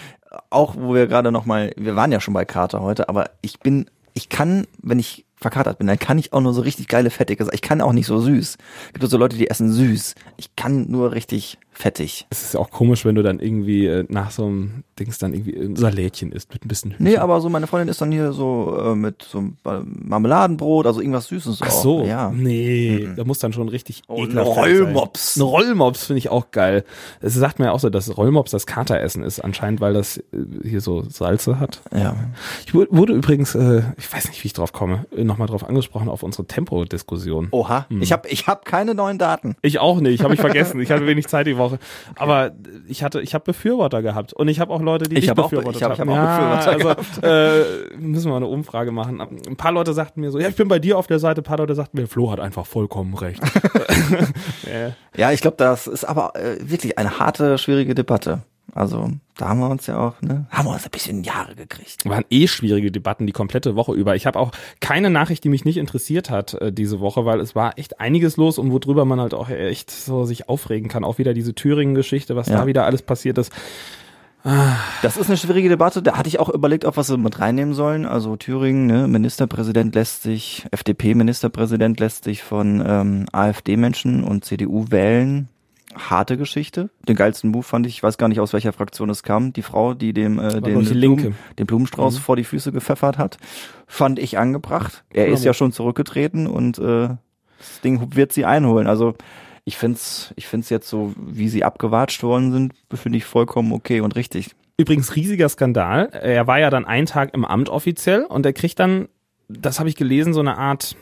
[0.51, 3.59] Auch wo wir gerade noch mal, wir waren ja schon bei Kater heute, aber ich
[3.61, 7.11] bin, ich kann, wenn ich verkatert bin, dann kann ich auch nur so richtig geile
[7.11, 7.47] fettige.
[7.53, 8.57] Ich kann auch nicht so süß.
[8.87, 10.15] Es gibt so Leute, die essen süß.
[10.39, 12.27] Ich kann nur richtig fettig.
[12.31, 15.35] Es ist ja auch komisch, wenn du dann irgendwie äh, nach so einem Dings dann
[15.35, 17.05] irgendwie ein Salätchen isst mit ein bisschen Hühnchen.
[17.07, 19.57] Nee, aber so meine Freundin ist dann hier so äh, mit so einem
[20.05, 21.59] Marmeladenbrot, also irgendwas Süßes.
[21.63, 21.83] Ach auch.
[21.83, 22.31] so, Ja.
[22.31, 25.35] nee, da muss dann schon richtig Oh, ein Rollmops.
[25.35, 25.43] sein.
[25.45, 26.85] Ein Rollmops finde ich auch geil.
[27.21, 30.23] Es sagt mir ja auch so, dass Rollmops das Kateressen ist, anscheinend, weil das äh,
[30.63, 31.83] hier so Salze hat.
[31.93, 32.15] Ja.
[32.67, 35.69] Ich wu- wurde übrigens, äh, ich weiß nicht, wie ich drauf komme, äh, nochmal drauf
[35.69, 37.49] angesprochen auf unsere Tempo-Diskussion.
[37.51, 37.87] Oha.
[37.89, 38.01] Hm.
[38.03, 39.57] Ich habe ich hab keine neuen Daten.
[39.63, 40.81] Ich auch nicht, habe ich vergessen.
[40.81, 41.64] Ich hatte wenig Zeit die Woche.
[42.17, 42.53] Aber
[42.89, 45.39] ich hatte, ich habe Befürworter gehabt und ich habe auch Leute, die Ich nicht hab
[45.39, 46.11] auch- befürwortet ich hab- ich haben.
[46.11, 49.21] hab auch Befürworter also, äh, müssen wir mal eine Umfrage machen.
[49.21, 51.41] Ein paar Leute sagten mir so, ja, ich bin bei dir auf der Seite.
[51.41, 53.41] Ein paar Leute sagten mir, Flo hat einfach vollkommen recht.
[55.17, 58.43] Ja, ich glaube, das ist aber äh, wirklich eine harte, schwierige Debatte.
[58.75, 62.05] Also, da haben wir uns ja auch, ne, haben wir uns ein bisschen Jahre gekriegt.
[62.09, 64.17] waren eh schwierige Debatten die komplette Woche über.
[64.17, 67.55] Ich habe auch keine Nachricht, die mich nicht interessiert hat äh, diese Woche, weil es
[67.55, 71.05] war echt einiges los und worüber man halt auch echt so sich aufregen kann.
[71.05, 72.59] Auch wieder diese Thüringen-Geschichte, was Ja.
[72.59, 73.53] da wieder alles passiert ist.
[75.01, 76.03] Das ist eine schwierige Debatte.
[76.03, 78.05] Da hatte ich auch überlegt, ob wir sie mit reinnehmen sollen.
[78.05, 85.49] Also Thüringen, ne, Ministerpräsident lässt sich, FDP-Ministerpräsident lässt sich von ähm, AfD-Menschen und CDU wählen.
[85.97, 86.91] Harte Geschichte.
[87.09, 89.63] Den geilsten Move fand ich, ich weiß gar nicht, aus welcher Fraktion es kam, die
[89.63, 93.39] Frau, die dem äh, den, die Blumen- den Blumenstrauß vor die Füße gepfeffert hat.
[93.87, 95.05] Fand ich angebracht.
[95.11, 97.09] Er ist ja schon zurückgetreten und äh,
[97.59, 98.87] das Ding wird sie einholen.
[98.87, 99.15] Also
[99.65, 104.01] ich find's, ich find's jetzt so, wie sie abgewatscht worden sind, finde ich vollkommen okay
[104.01, 104.51] und richtig.
[104.77, 106.11] Übrigens riesiger Skandal.
[106.13, 109.09] Er war ja dann einen Tag im Amt offiziell und er kriegt dann,
[109.49, 110.97] das habe ich gelesen, so eine Art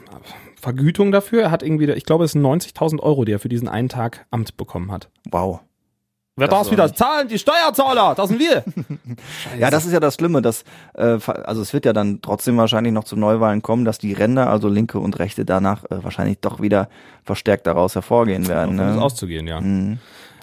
[0.63, 1.43] Vergütung dafür.
[1.43, 4.25] Er hat irgendwie, ich glaube, es sind 90.000 Euro, die er für diesen einen Tag
[4.31, 5.11] Amt bekommen hat.
[5.31, 5.61] Wow.
[6.37, 7.29] Wer darf war wieder nicht- zahlen?
[7.29, 8.65] Die Steuerzahler, das sind wir.
[9.59, 12.93] Ja, das ist ja das Schlimme, dass äh, also es wird ja dann trotzdem wahrscheinlich
[12.95, 16.63] noch zu Neuwahlen kommen, dass die Ränder, also Linke und Rechte, danach äh, wahrscheinlich doch
[16.63, 16.89] wieder
[17.25, 18.79] verstärkt daraus hervorgehen werden.
[18.79, 19.03] Davon ist Ne?
[19.05, 19.61] auszugehen, ja.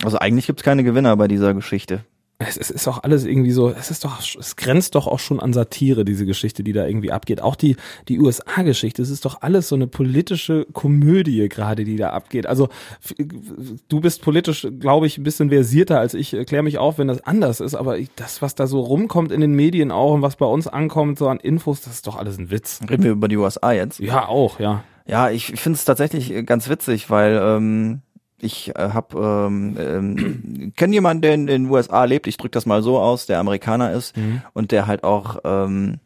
[0.06, 2.04] Also eigentlich gibt's keine Gewinner bei dieser Geschichte.
[2.42, 5.42] Es, es ist auch alles irgendwie so, es ist doch, es grenzt doch auch schon
[5.42, 7.42] an Satire, diese Geschichte, die da irgendwie abgeht.
[7.42, 7.76] Auch die,
[8.08, 12.48] die USA-Geschichte, es ist doch alles so eine politische Komödie gerade, die da abgeht.
[12.48, 12.70] Also,
[13.90, 16.34] du bist politisch, glaube ich, ein bisschen versierter als ich.
[16.48, 19.42] Klär mich auf, wenn das anders ist, aber ich, das, was da so rumkommt in
[19.42, 22.38] den Medien auch und was bei uns ankommt, so an Infos, das ist doch alles
[22.38, 22.80] ein Witz.
[22.90, 24.00] Reden wir über die USA jetzt?
[24.00, 24.86] Ja, auch, ja.
[25.06, 28.02] Ja, ich finde es tatsächlich ganz witzig, weil ähm,
[28.42, 32.28] ich äh, habe ähm, ähm, kenne jemanden, der in den USA lebt.
[32.28, 34.16] Ich drücke das mal so aus, der Amerikaner ist
[34.54, 36.00] und der halt auch ähm,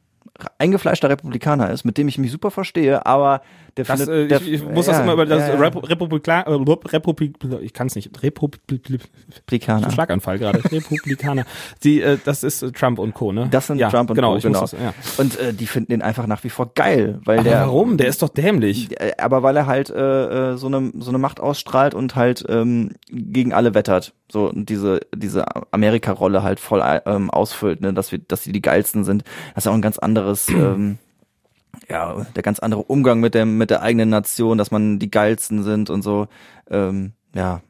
[0.58, 3.42] eingefleischter Republikaner ist, mit dem ich mich super verstehe, aber
[3.78, 5.60] der Das, findet, äh, der, ich, ich muss das ja, immer über das ja, ja.
[5.60, 9.00] Repu- Republika äh, Republik, ich kann es nicht, Republik,
[9.36, 9.92] Republikaner.
[9.92, 11.46] Schlaganfall gerade, Republikaner.
[11.84, 13.32] Die, äh, das ist äh, Trump und Co.
[13.32, 13.48] Ne?
[13.50, 14.38] Das sind Trump und genau, Co.
[14.38, 14.62] Ich Genau.
[14.62, 14.76] Das.
[15.18, 17.98] Und äh, die finden den einfach nach wie vor geil, weil Aber der warum?
[17.98, 18.92] Der ist doch dämlich.
[19.02, 22.92] Äh, aber weil er halt äh, so eine so eine Macht ausstrahlt und halt ähm,
[23.10, 28.20] gegen alle wettert, so und diese diese Amerika-Rolle halt voll ähm, ausfüllt, ne, dass wir
[28.20, 29.24] dass sie die geilsten sind.
[29.56, 30.98] Das ist auch ein ganz anderes ähm,
[31.90, 35.64] ja der ganz andere Umgang mit dem mit der eigenen Nation, dass man die geilsten
[35.64, 36.28] sind und so.
[36.70, 37.62] Ähm, ja,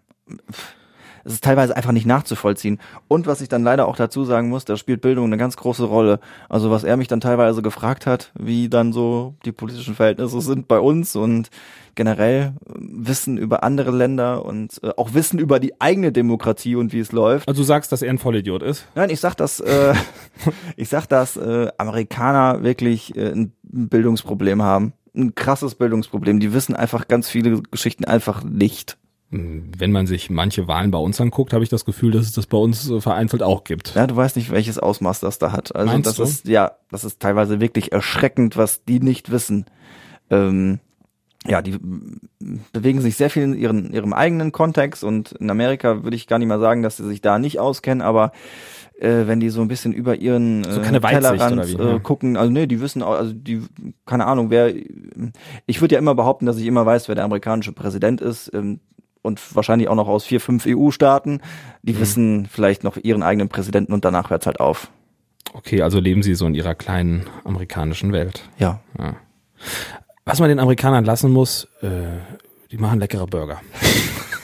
[1.26, 2.80] es ist teilweise einfach nicht nachzuvollziehen.
[3.08, 5.86] Und was ich dann leider auch dazu sagen muss, da spielt Bildung eine ganz große
[5.86, 6.20] Rolle.
[6.50, 10.68] Also was er mich dann teilweise gefragt hat, wie dann so die politischen Verhältnisse sind
[10.68, 11.50] bei uns und
[11.96, 17.00] generell Wissen über andere Länder und äh, auch Wissen über die eigene Demokratie und wie
[17.00, 17.48] es läuft.
[17.48, 18.88] Also du sagst, dass er ein Vollidiot ist.
[18.96, 19.94] Nein, ich sag, dass äh,
[20.76, 24.94] ich sag, dass äh, Amerikaner wirklich äh, ein Bildungsproblem haben.
[25.16, 26.40] Ein krasses Bildungsproblem.
[26.40, 28.98] Die wissen einfach ganz viele Geschichten einfach nicht.
[29.36, 32.46] Wenn man sich manche Wahlen bei uns anguckt, habe ich das Gefühl, dass es das
[32.46, 33.96] bei uns äh, vereinzelt auch gibt.
[33.96, 35.76] Ja, du weißt nicht, welches Ausmaß das da hat.
[35.76, 36.24] Also Meinst das du?
[36.24, 39.66] ist ja, das ist teilweise wirklich erschreckend, was die nicht wissen.
[40.30, 40.80] Ähm,
[41.48, 41.78] ja, die
[42.72, 46.38] bewegen sich sehr viel in ihren, ihrem eigenen Kontext und in Amerika würde ich gar
[46.38, 48.32] nicht mal sagen, dass sie sich da nicht auskennen, aber
[49.04, 51.92] äh, wenn die so ein bisschen über ihren So äh, keine Weitsicht Tellerrand wie, äh,
[51.94, 52.00] ja.
[52.00, 53.62] gucken, also nee, die wissen auch, also die,
[54.06, 54.74] keine Ahnung, wer,
[55.66, 58.80] ich würde ja immer behaupten, dass ich immer weiß, wer der amerikanische Präsident ist, ähm,
[59.22, 61.40] und wahrscheinlich auch noch aus vier, fünf EU-Staaten, Mhm.
[61.84, 64.90] die wissen vielleicht noch ihren eigenen Präsidenten und danach hört's halt auf.
[65.54, 68.44] Okay, also leben sie so in ihrer kleinen amerikanischen Welt.
[68.58, 68.80] Ja.
[68.98, 69.16] Ja.
[70.26, 71.90] Was man den Amerikanern lassen muss, äh,
[72.72, 73.62] die machen leckere Burger.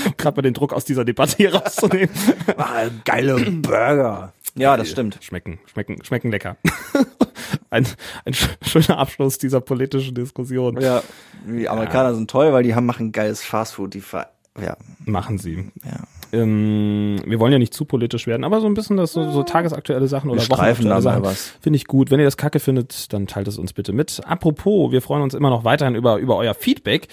[0.16, 2.10] Gerade mal den Druck aus dieser Debatte hier rauszunehmen.
[3.04, 4.32] geile Burger.
[4.56, 5.18] Ja, das stimmt.
[5.20, 6.56] Schmecken, schmecken, schmecken lecker.
[7.70, 7.86] ein,
[8.24, 10.80] ein sch- schöner Abschluss dieser politischen Diskussion.
[10.80, 11.02] Ja,
[11.46, 13.94] die Amerikaner sind toll, weil die haben machen geiles Fastfood.
[13.94, 14.30] Die ver
[14.60, 15.70] ja, Machen sie.
[15.84, 16.00] ja.
[16.32, 19.42] Ähm, wir wollen ja nicht zu politisch werden, aber so ein bisschen das so, so
[19.42, 21.52] tagesaktuelle Sachen oder Wir streifen da wochenaktuelle Sachen was.
[21.60, 22.10] finde ich gut.
[22.10, 24.20] Wenn ihr das kacke findet, dann teilt es uns bitte mit.
[24.26, 27.08] Apropos, wir freuen uns immer noch weiterhin über, über euer Feedback.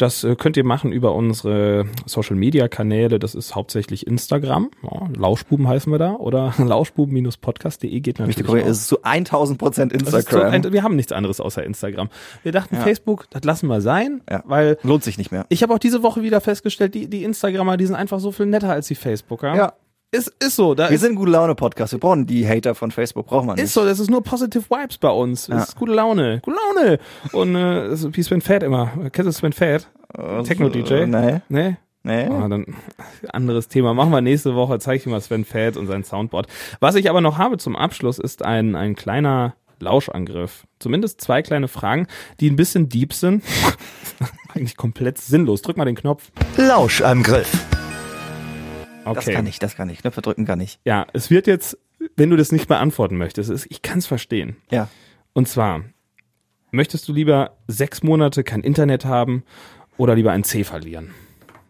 [0.00, 3.18] Das äh, könnt ihr machen über unsere Social Media Kanäle.
[3.18, 4.70] Das ist hauptsächlich Instagram.
[4.82, 6.14] Ja, Lauschbuben heißen wir da.
[6.14, 8.44] Oder lauschbuben-podcast.de geht natürlich.
[8.46, 8.70] Korrekt, auch.
[8.70, 10.52] es ist zu 1000 Prozent ist so Instagram.
[10.52, 12.08] ein, wir haben nichts anderes außer Instagram.
[12.42, 12.80] Wir dachten, Ja.
[12.82, 14.42] Facebook, das lassen wir sein, Ja.
[14.46, 15.44] weil Lohnt sich nicht mehr.
[15.48, 18.46] ich habe auch diese Woche wieder festgestellt, die, die Instagrammer, die sind einfach so viel
[18.46, 19.54] netter als die Facebooker.
[19.54, 19.72] Ja.
[20.12, 20.74] Ist, ist so.
[20.74, 21.92] Da Wir ist, sind ein gute Laune Podcast.
[21.92, 23.64] Wir brauchen die Hater von Facebook, brauchen wir nicht.
[23.64, 25.46] ist so, das ist nur positive Vibes bei uns.
[25.46, 25.62] Das Ja.
[25.64, 26.40] ist gute Laune.
[26.42, 26.98] Gute Laune.
[27.32, 28.90] Und äh, wie Sven Fett immer.
[29.12, 29.88] Kennst du Sven Fett?
[30.44, 30.92] Techno-DJ?
[30.94, 31.76] Äh, nee, Nee?
[32.02, 32.24] nee.
[32.26, 32.66] Ah, dann
[33.32, 33.94] anderes Thema.
[33.94, 34.80] Machen wir nächste Woche.
[34.80, 36.48] Zeige ich dir mal Sven Fett und sein Soundboard.
[36.80, 40.64] Was ich aber noch habe zum Abschluss ist ein, ein kleiner Lauschangriff.
[40.80, 42.08] Zumindest zwei kleine Fragen,
[42.40, 43.44] die ein bisschen deep sind.
[44.54, 45.62] Eigentlich komplett sinnlos.
[45.62, 46.32] Drück mal den Knopf.
[46.56, 47.48] Lauschangriff.
[49.10, 49.26] Okay.
[49.26, 50.00] Das kann ich, das kann ich.
[50.00, 50.78] Knöpfe drücken kann ich.
[50.84, 51.78] Ja, es wird jetzt,
[52.16, 54.56] wenn du das nicht beantworten möchtest, ist, ich kann es verstehen.
[54.70, 54.88] Ja.
[55.32, 55.82] Und zwar,
[56.70, 59.44] möchtest du lieber sechs Monate kein Internet haben
[59.96, 61.10] oder lieber ein C verlieren?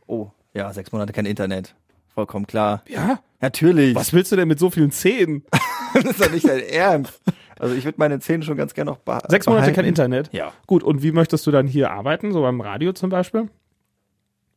[0.07, 1.75] Oh, ja, sechs Monate kein Internet.
[2.15, 2.83] Vollkommen klar.
[2.89, 3.21] Ja?
[3.41, 3.95] Natürlich.
[3.95, 5.45] Was willst du denn mit so vielen Zehen?
[5.95, 7.21] das ist doch nicht dein Ernst.
[7.59, 9.77] Also ich würde meine Zähne schon ganz gerne noch beha Sechs Monate behalten.
[9.77, 10.31] kein Internet?
[10.33, 10.53] Ja.
[10.67, 12.33] Gut, und wie möchtest du dann hier arbeiten?
[12.33, 13.49] So beim Radio zum Beispiel?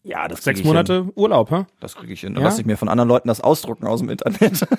[0.05, 1.11] Ja, das Sechs Monate Hin.
[1.15, 1.65] Urlaub, hä?
[1.79, 2.31] Das kriege ich hin.
[2.31, 2.35] Ja?
[2.35, 4.65] Dann lasse ich mir von anderen Leuten das ausdrucken aus dem Internet.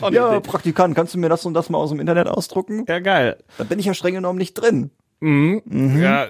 [0.00, 0.40] Oh, ja.
[0.40, 2.84] Praktikant, kannst du mir das und das mal aus dem Internet ausdrucken?
[2.88, 3.38] ja, geil.
[3.58, 4.90] Da bin ich ja streng genommen nicht drin.
[5.20, 5.62] Mhm.
[6.00, 6.26] Ja,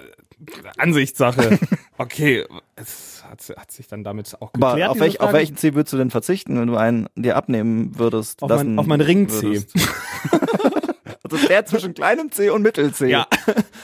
[0.77, 1.57] Ansichtssache.
[1.97, 2.45] okay,
[2.75, 4.81] es hat, hat sich dann damit auch geklärt.
[4.81, 7.97] Aber auf, welch, auf welchen C würdest du denn verzichten, wenn du einen dir abnehmen
[7.97, 8.43] würdest?
[8.43, 9.41] Auf mein- auf mein Ring-C.
[9.43, 9.73] würdest?
[11.23, 13.09] also der zwischen kleinem C und Mittel-C.
[13.09, 13.27] Ja.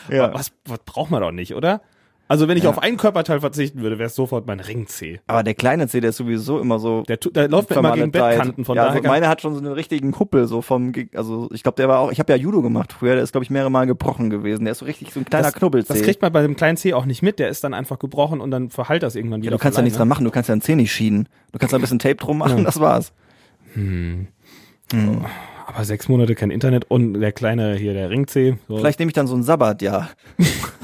[0.10, 0.34] ja.
[0.34, 1.82] Was, was braucht man doch nicht, oder?
[2.30, 5.20] Also wenn ich auf einen Körperteil verzichten würde, wäre es sofort mein Ringzeh.
[5.26, 7.02] Aber der kleine C, der ist sowieso immer so.
[7.08, 8.12] Der, der läuft mir immer gegen.
[8.12, 11.50] Bettkanten, von ja, daher also meine hat schon so einen richtigen Huppel, so vom, also
[11.52, 13.50] ich glaube, der war auch, ich habe ja Judo gemacht früher, der ist, glaube ich,
[13.50, 14.66] mehrere Mal gebrochen gewesen.
[14.66, 15.92] Der ist so richtig so ein kleiner das, Knubbelzeh.
[15.92, 18.42] das kriegt man bei dem kleinen C auch nicht mit, der ist dann einfach gebrochen
[18.42, 19.58] und dann verheilt das irgendwann ja, wieder.
[19.58, 21.28] du kannst da von nichts dran machen, du kannst ja einen Zeh nicht schienen.
[21.52, 23.12] Du kannst da ein bisschen Tape drum machen, das war's.
[25.66, 28.58] Aber sechs Monate kein Internet und der kleine hier, der Ringzeh.
[28.68, 28.78] So.
[28.78, 30.10] Vielleicht nehme ich dann so ein Sabbat, ja.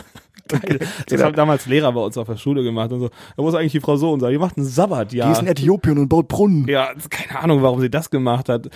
[1.10, 3.10] Das haben damals Lehrer bei uns auf der Schule gemacht und so.
[3.36, 5.32] Da muss eigentlich die Frau so und sagen, ihr macht einen Sabbat, ja.
[5.40, 6.68] Äthiopien und baut Brunnen.
[6.68, 8.70] Ja, keine Ahnung, warum sie das gemacht hat.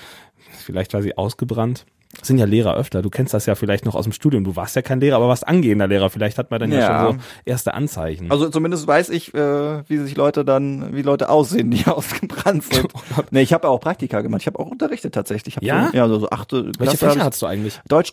[0.63, 1.85] Vielleicht war sie ausgebrannt.
[2.17, 3.03] Das sind ja Lehrer öfter.
[3.03, 4.43] Du kennst das ja vielleicht noch aus dem Studium.
[4.43, 6.09] Du warst ja kein Lehrer, aber warst angehender Lehrer.
[6.09, 7.05] Vielleicht hat man dann ja, Ja.
[7.05, 8.31] schon so erste Anzeichen.
[8.31, 12.87] Also zumindest weiß ich, äh, wie sich Leute dann, wie Leute aussehen, die ausgebrannt sind.
[13.29, 14.41] nee, ich habe auch Praktika gemacht.
[14.41, 15.53] Ich habe auch unterrichtet tatsächlich.
[15.53, 15.89] Ich hab Ja?
[15.91, 17.79] So, ja, so, so achte Welche Klasse Fächer hast du eigentlich?
[17.87, 18.11] Deutsch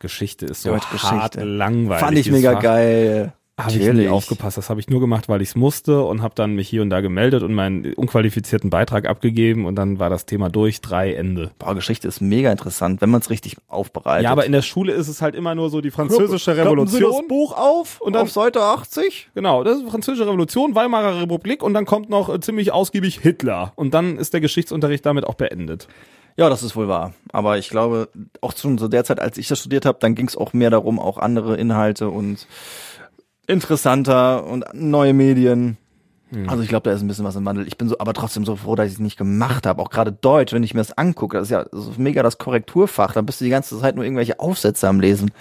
[0.00, 0.46] Geschichte.
[0.46, 1.16] Ist so Deutschgeschichte.
[1.16, 2.00] hart langweilig.
[2.04, 2.62] Fand ich mega Fach.
[2.62, 3.32] geil.
[3.58, 4.56] Habe ich nie aufgepasst.
[4.56, 6.88] Das habe ich nur gemacht, weil ich es musste und habe dann mich hier und
[6.88, 11.50] da gemeldet und meinen unqualifizierten Beitrag abgegeben und dann war das Thema durch, drei Ende.
[11.58, 14.24] Boah, Geschichte ist mega interessant, wenn man es richtig aufbereitet.
[14.24, 16.96] Ja, aber in der Schule ist es halt immer nur so die französische Klappen Sie
[16.96, 17.20] Revolution.
[17.20, 19.28] das Buch auf Und dann- auf Seite 80.
[19.34, 23.18] Genau, das ist die französische Revolution, Weimarer Republik und dann kommt noch äh, ziemlich ausgiebig
[23.20, 23.74] Hitler.
[23.76, 25.86] Und dann ist der Geschichtsunterricht damit auch beendet.
[26.40, 27.12] Ja, das ist wohl wahr.
[27.32, 28.08] Aber ich glaube,
[28.40, 30.70] auch schon zu der Zeit, als ich das studiert habe, dann ging es auch mehr
[30.70, 32.46] darum, auch andere Inhalte und
[33.46, 35.76] interessanter und neue Medien.
[36.46, 37.66] Also ich glaube, da ist ein bisschen was im Wandel.
[37.66, 39.82] Ich bin so, aber trotzdem so froh, dass ich es nicht gemacht habe.
[39.82, 43.12] Auch gerade Deutsch, wenn ich mir das angucke, das ist ja so mega das Korrekturfach.
[43.12, 45.32] Da bist du die ganze Zeit nur irgendwelche Aufsätze am Lesen.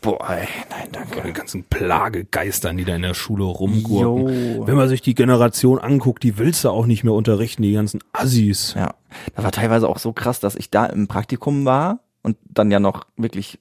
[0.00, 1.22] Boah, ey, nein, danke.
[1.26, 4.56] Die ganzen Plagegeistern, die da in der Schule rumgurken.
[4.56, 4.66] Jo.
[4.66, 8.00] Wenn man sich die Generation anguckt, die willst du auch nicht mehr unterrichten, die ganzen
[8.12, 8.74] Assis.
[8.74, 8.94] Ja,
[9.34, 12.78] das war teilweise auch so krass, dass ich da im Praktikum war und dann ja
[12.78, 13.58] noch wirklich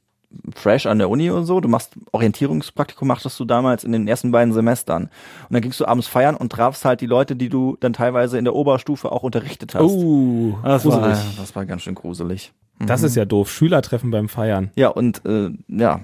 [0.54, 1.62] fresh an der Uni und so.
[1.62, 5.04] Du machst Orientierungspraktikum, machtest du damals in den ersten beiden Semestern.
[5.04, 5.12] Und
[5.50, 8.44] dann gingst du abends feiern und trafst halt die Leute, die du dann teilweise in
[8.44, 9.82] der Oberstufe auch unterrichtet hast.
[9.82, 12.54] Oh, das, war, das war ganz schön gruselig.
[12.80, 13.50] Das ist ja doof.
[13.50, 14.72] Schülertreffen beim Feiern.
[14.76, 16.02] Ja, und äh, ja,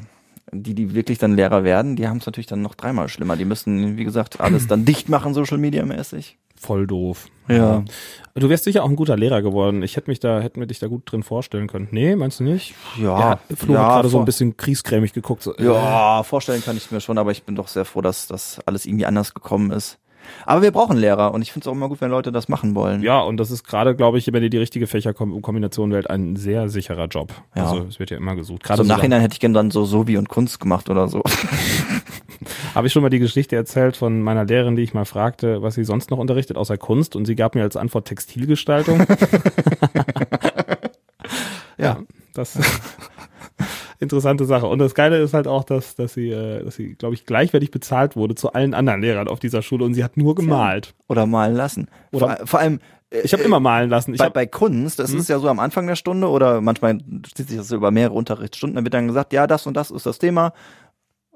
[0.52, 3.36] die, die wirklich dann Lehrer werden, die haben es natürlich dann noch dreimal schlimmer.
[3.38, 6.38] Die müssen, wie gesagt, alles dann dicht machen, Social Media mäßig.
[6.56, 7.28] Voll doof.
[7.48, 7.84] Ja.
[8.36, 9.82] Du wärst sicher auch ein guter Lehrer geworden.
[9.82, 11.88] Ich hätte mich da, hätten wir dich da gut drin vorstellen können.
[11.90, 12.76] Nee, meinst du nicht?
[13.02, 15.42] Ja, Flo ja, hat gerade so ein bisschen kriesgrämig geguckt.
[15.42, 18.28] So, äh, Ja, vorstellen kann ich mir schon, aber ich bin doch sehr froh, dass
[18.28, 19.98] das alles irgendwie anders gekommen ist.
[20.46, 22.76] Aber wir brauchen Lehrer und ich finde es auch immer gut, wenn Leute das machen
[22.76, 23.02] wollen.
[23.02, 26.70] Ja, und das ist gerade, glaube ich, wenn ihr die richtige Fächerkombination wählt, ein sehr
[26.70, 27.34] sicherer Job.
[27.56, 27.66] Ja.
[27.66, 28.64] Also es wird ja immer gesucht.
[28.64, 31.08] Also Gerade im so Nachhinein hätte ich gern dann so Sovi und Kunst gemacht oder
[31.08, 31.24] so.
[32.76, 35.76] habe ich schon mal die Geschichte erzählt von meiner Lehrerin, die ich mal fragte, was
[35.76, 39.06] sie sonst noch unterrichtet, außer Kunst, und sie gab mir als Antwort Textilgestaltung.
[41.78, 42.00] ja,
[42.34, 42.60] das
[44.02, 44.66] interessante Sache.
[44.68, 47.72] Und das Geile ist halt auch, dass, dass sie, äh, dass sie, glaube ich, gleichwertig
[47.72, 50.94] bezahlt wurde zu allen anderen Lehrern auf dieser Schule und sie hat nur gemalt.
[51.08, 51.88] Oder malen lassen.
[52.12, 52.80] Oder- vor, vor allem.
[53.12, 54.14] äh, Ich habe immer malen lassen.
[54.14, 56.98] Ich bei, hab, bei Kunst, das ist ja so am Anfang der Stunde oder manchmal
[57.36, 60.06] zieht sich das über mehrere Unterrichtsstunden, dann wird dann gesagt, ja, das und das ist
[60.06, 60.54] das Thema,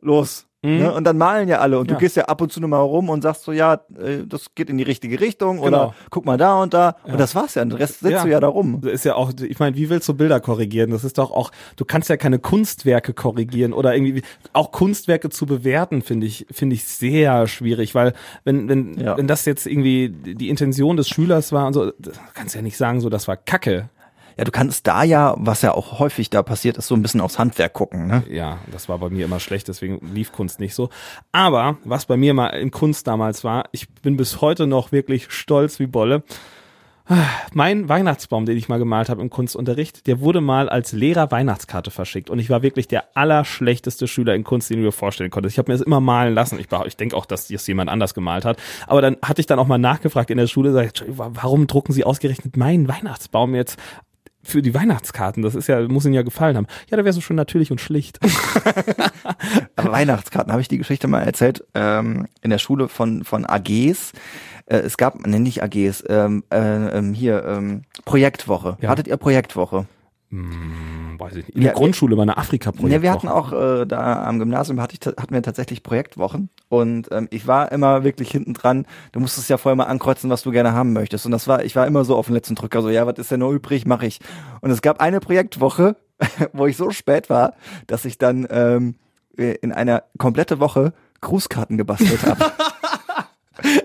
[0.02, 0.48] los.
[0.66, 0.78] Mhm.
[0.80, 0.94] Ne?
[0.94, 1.96] Und dann malen ja alle und Ja.
[1.96, 4.70] du gehst ja ab und zu nochmal rum und sagst so, ja, äh, das geht
[4.70, 5.94] in die richtige Richtung oder Genau.
[6.10, 6.96] guck mal da und da.
[7.04, 8.24] Und das war's ja, den Rest sitzt Ja.
[8.24, 8.80] du ja da rum.
[8.82, 10.92] Das ist ja auch, ich meine, wie willst du Bilder korrigieren?
[10.92, 14.22] Das ist doch auch, du kannst ja keine Kunstwerke korrigieren oder irgendwie
[14.54, 18.14] auch Kunstwerke zu bewerten, finde ich, finde ich sehr schwierig, weil
[18.44, 19.18] wenn wenn Ja.
[19.18, 21.92] wenn das jetzt irgendwie die Intention des Schülers war und so,
[22.34, 23.90] kannst du ja nicht sagen, so das war Kacke.
[24.38, 27.22] Ja, du kannst da ja, was ja auch häufig da passiert ist, so ein bisschen
[27.22, 28.24] aufs Handwerk gucken, ne?
[28.30, 30.90] Ja, das war bei mir immer schlecht, deswegen lief Kunst nicht so.
[31.32, 35.32] Aber was bei mir mal in Kunst damals war, ich bin bis heute noch wirklich
[35.32, 36.24] stolz wie Bolle.
[37.54, 41.92] Mein Weihnachtsbaum, den ich mal gemalt habe im Kunstunterricht, der wurde mal als Lehrer Weihnachtskarte
[41.92, 45.54] verschickt und ich war wirklich der allerschlechteste Schüler in Kunst, den du dir vorstellen konntest.
[45.54, 46.60] Ich habe mir das immer malen lassen.
[46.60, 48.58] Ich, ich denke auch, dass das jemand anders gemalt hat.
[48.88, 51.94] Aber dann hatte ich dann auch mal nachgefragt in der Schule, sag ich, warum drucken
[51.94, 53.78] Sie ausgerechnet meinen Weihnachtsbaum jetzt
[54.46, 55.44] für die Weihnachtskarten?
[55.44, 56.68] Das ist ja muss Ihnen ja gefallen haben.
[56.90, 58.20] Ja, da wäre so schön natürlich und schlicht.
[59.76, 64.14] Weihnachtskarten, habe ich die Geschichte mal erzählt, ähm, in der Schule von, von AGs.
[64.68, 68.78] Äh, es gab, nenn nicht AGs, ähm, äh, ähm, hier, ähm, Projektwoche.
[68.82, 68.90] Ja.
[68.90, 69.86] Hattet ihr Projektwoche?
[70.36, 71.56] Hm, weiß ich nicht.
[71.56, 72.94] In der Ja, Grundschule meine Afrika-Projekt.
[72.94, 77.10] Ne, wir hatten auch äh, da am Gymnasium hatte ich, hatten wir tatsächlich Projektwochen und
[77.12, 78.86] ähm, ich war immer wirklich hinten dran.
[79.14, 81.76] Du musstest ja vorher mal ankreuzen, was du gerne haben möchtest und das war, ich
[81.76, 84.06] war immer so auf den letzten Drücker so, ja, was ist denn noch übrig, mache
[84.06, 84.20] ich.
[84.62, 85.96] Und es gab eine Projektwoche,
[86.54, 87.54] wo ich so spät war,
[87.88, 88.96] dass ich dann ähm,
[89.38, 92.52] in einer komplette Woche Grußkarten gebastelt habe.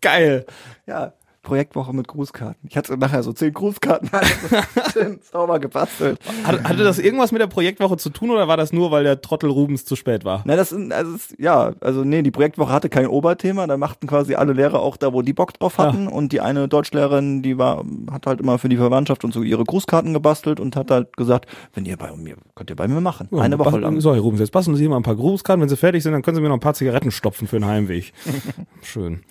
[0.00, 0.46] geil.
[0.86, 1.12] ja,
[1.42, 2.68] Projektwoche mit Grußkarten.
[2.68, 4.10] Ich hatte nachher so zehn Grußkarten
[5.32, 6.20] sauber gebastelt.
[6.44, 9.20] Hat, hatte das irgendwas mit der Projektwoche zu tun oder war das nur, weil der
[9.20, 10.42] Trottel Rubens zu spät war?
[10.44, 14.36] Na, das sind, also, ja, also nee, die Projektwoche hatte kein Oberthema, da machten quasi
[14.36, 17.84] alle Lehrer auch da, wo die Bock drauf hatten und die eine Deutschlehrerin, die war,
[18.10, 21.46] hat halt immer für die Verwandtschaft und so ihre Grußkarten gebastelt und hat halt gesagt,
[21.74, 23.28] wenn ihr bei mir, könnt ihr bei mir machen.
[23.36, 24.00] eine Woche lang.
[24.00, 25.60] So, Herr Rubens, jetzt basteln Sie mal ein paar Grußkarten.
[25.60, 27.66] Wenn Sie fertig sind, dann können Sie mir noch ein paar Zigaretten stopfen für den
[27.66, 28.12] Heimweg.
[28.82, 29.22] Schön.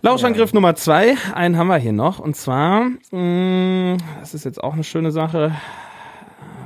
[0.00, 2.20] Lauschangriff Nummer zwei, einen haben wir hier noch.
[2.20, 5.52] Und zwar, mh, das ist jetzt auch eine schöne Sache.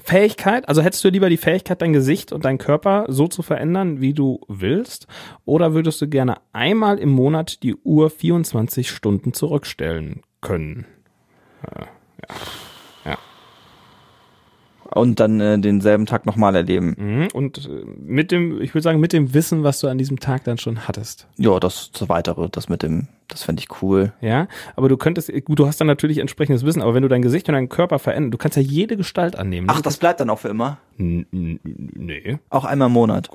[0.05, 4.01] Fähigkeit, also hättest du lieber die Fähigkeit, dein Gesicht und deinen Körper so zu verändern,
[4.01, 5.07] wie du willst,
[5.45, 10.87] oder würdest du gerne einmal im Monat die Uhr 24 Stunden zurückstellen können?
[14.95, 16.95] Und dann äh, denselben Tag nochmal erleben.
[16.99, 17.29] Mhm.
[17.33, 20.45] Und äh, mit dem, ich würde sagen, mit dem Wissen, was du an diesem Tag
[20.45, 21.27] dann schon hattest.
[21.39, 24.13] Ja, das das weitere, das mit dem, das fände ich cool.
[24.21, 27.23] Ja, aber du könntest, gut, du hast dann natürlich entsprechendes Wissen, aber wenn du dein
[27.23, 29.67] Gesicht und deinen Körper verändern, du kannst ja jede Gestalt annehmen.
[29.67, 29.73] ne?
[29.75, 30.79] Ach, das bleibt dann auch für immer?
[30.99, 33.31] N- Nee, Auch einmal im Monat.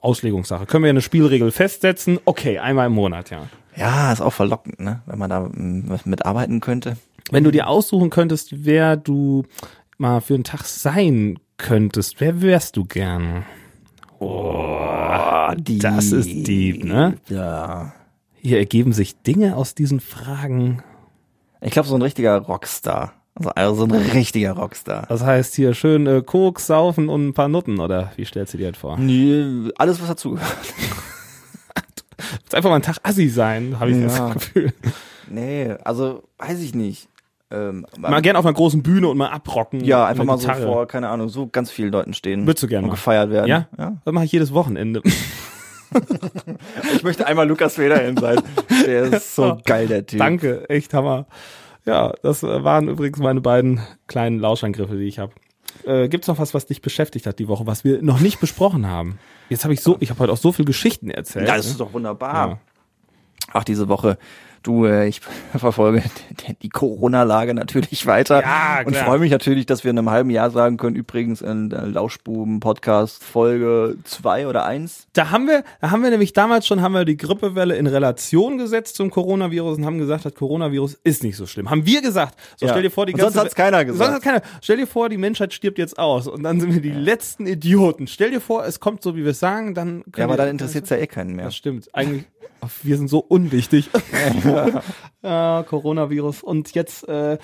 [0.00, 0.66] Auslegungssache.
[0.66, 2.18] Können wir ja eine Spielregel festsetzen?
[2.24, 3.46] Okay, einmal im Monat, ja.
[3.76, 5.02] Ja, ist auch verlockend, ne?
[5.06, 6.96] Wenn man da mm, mitarbeiten könnte.
[7.30, 9.44] Wenn du dir aussuchen könntest, wer du
[10.02, 13.44] mal für einen Tag sein könntest, wer wärst du gern?
[14.18, 17.14] Oh, die, das ist deep, ne?
[17.28, 17.92] Ja.
[18.34, 20.82] Hier ergeben sich Dinge aus diesen Fragen.
[21.60, 23.14] Ich glaube, so ein richtiger Rockstar.
[23.34, 25.06] Also, also so ein richtiger Rockstar.
[25.08, 28.58] Das heißt hier schön äh, Koks, Saufen und ein paar Nutten, oder wie stellst du
[28.58, 28.98] dir das vor?
[28.98, 30.48] Nee, alles, was dazugehört.
[32.42, 34.06] Jetzt einfach mal ein Tag Assi sein, habe ich Ja.
[34.06, 34.72] das Gefühl.
[35.30, 37.08] Nee, also, weiß ich nicht.
[37.52, 39.84] Ähm, Mal gern auf einer großen Bühne und mal abrocken.
[39.84, 40.66] ja, einfach mal so Gitarre.
[40.66, 42.46] vor, keine Ahnung, so ganz vielen Leuten stehen.
[42.46, 43.46] Würdest du gern und gefeiert werden.
[43.46, 43.68] Ja?
[43.76, 43.96] ja.
[44.04, 45.02] Das mache ich jedes Wochenende.
[46.94, 48.40] Ich möchte einmal Lukas Federhin sein.
[48.86, 50.18] Der ist so geil, der Typ.
[50.18, 51.26] Danke, echt Hammer.
[51.84, 55.32] Ja, das äh, waren übrigens meine beiden kleinen Lauschangriffe, die ich habe.
[55.84, 58.86] Äh, gibt's noch was, was dich beschäftigt hat die Woche, was wir noch nicht besprochen
[58.86, 59.18] haben?
[59.48, 61.48] Jetzt habe ich so, ich habe heute auch so viel Geschichten erzählt.
[61.48, 61.72] Ja, das ne?
[61.72, 62.48] ist doch wunderbar.
[62.48, 62.58] Ja.
[63.52, 64.18] Ach, diese Woche.
[64.62, 65.20] Du, äh, ich
[65.56, 66.02] verfolge
[66.62, 70.50] die Corona-Lage natürlich weiter Ja, und freue mich natürlich, dass wir in einem halben Jahr
[70.50, 75.06] sagen können, übrigens in der Lauschbuben-Podcast Folge zwei oder eins.
[75.12, 78.58] Da haben wir, da haben wir nämlich damals schon, haben wir die Grippewelle in Relation
[78.58, 81.70] gesetzt zum Coronavirus und haben gesagt, das Coronavirus ist nicht so schlimm.
[81.70, 82.38] Haben wir gesagt.
[82.56, 82.72] So Ja.
[82.72, 84.04] stell dir vor, die Und sonst ganze hat's keiner gesagt.
[84.10, 84.42] Sonst hat keiner.
[84.60, 88.06] Stell dir vor, die Menschheit stirbt jetzt aus und dann sind wir die letzten Idioten.
[88.06, 90.48] Stell dir vor, es kommt so, wie wir es sagen, dann können Ja, aber dann
[90.48, 91.46] interessiert ja eh keinen mehr.
[91.46, 91.88] Das stimmt.
[91.94, 92.24] Eigentlich,
[92.82, 93.90] wir sind so unwichtig.
[95.22, 96.42] ja, Coronavirus.
[96.42, 97.38] Und jetzt äh,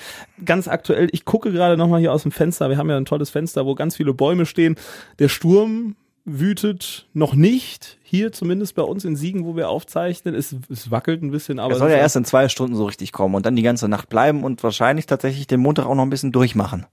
[0.45, 2.69] ganz aktuell, ich gucke gerade nochmal hier aus dem Fenster.
[2.71, 4.77] Wir haben ja ein tolles Fenster, wo ganz viele Bäume stehen.
[5.19, 7.99] Der Sturm wütet noch nicht.
[8.03, 10.35] Hier zumindest bei uns in Siegen, wo wir aufzeichnen.
[10.35, 12.85] Es, es wackelt ein bisschen, aber Er soll es ja erst in zwei Stunden so
[12.85, 16.03] richtig kommen und dann die ganze Nacht bleiben und wahrscheinlich tatsächlich den Montag auch noch
[16.03, 16.87] ein bisschen durchmachen.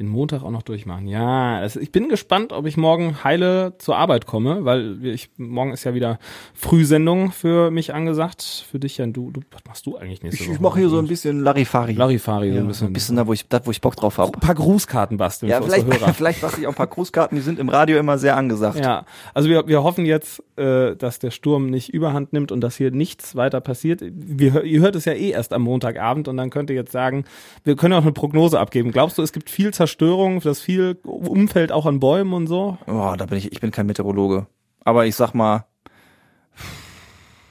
[0.00, 1.06] Den Montag auch noch durchmachen.
[1.06, 5.72] Ja, also ich bin gespannt, ob ich morgen heile zur Arbeit komme, weil ich, morgen
[5.72, 6.18] ist ja wieder
[6.54, 8.64] Frühsendung für mich angesagt.
[8.70, 10.54] Für dich ja, du, du was machst du eigentlich nächste Ich, Woche?
[10.54, 11.92] ich mache hier so ein bisschen Larifari.
[11.92, 12.86] Larifari, so ja, ein bisschen.
[12.88, 14.32] ein bisschen da, wo ich, da, wo ich Bock drauf habe.
[14.32, 15.86] ein paar Grußkarten basteln Ja, vielleicht,
[16.16, 18.80] vielleicht bastel ich auch ein paar Grußkarten, die sind im Radio immer sehr angesagt.
[18.80, 22.76] Ja, also wir, wir hoffen jetzt, äh, dass der Sturm nicht überhand nimmt und dass
[22.76, 24.00] hier nichts weiter passiert.
[24.02, 27.24] Wir, ihr hört es ja eh erst am Montagabend und dann könnt ihr jetzt sagen,
[27.64, 28.92] wir können auch eine Prognose abgeben.
[28.92, 32.78] Glaubst du, es gibt viel Zerstörung, das viel Umfeld auch an Bäumen und so?
[32.86, 34.46] Boah, da bin ich, ich bin kein Meteorologe.
[34.84, 35.66] Aber ich sag mal,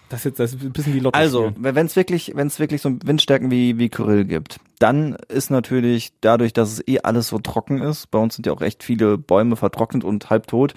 [0.10, 2.60] Das ist jetzt das ist ein bisschen wie Lotto also, wenn es wirklich, wenn es
[2.60, 7.28] wirklich so Windstärken wie, wie Kyrill gibt, dann ist natürlich dadurch, dass es eh alles
[7.28, 10.74] so trocken ist, bei uns sind ja auch echt viele Bäume vertrocknet und halbtot,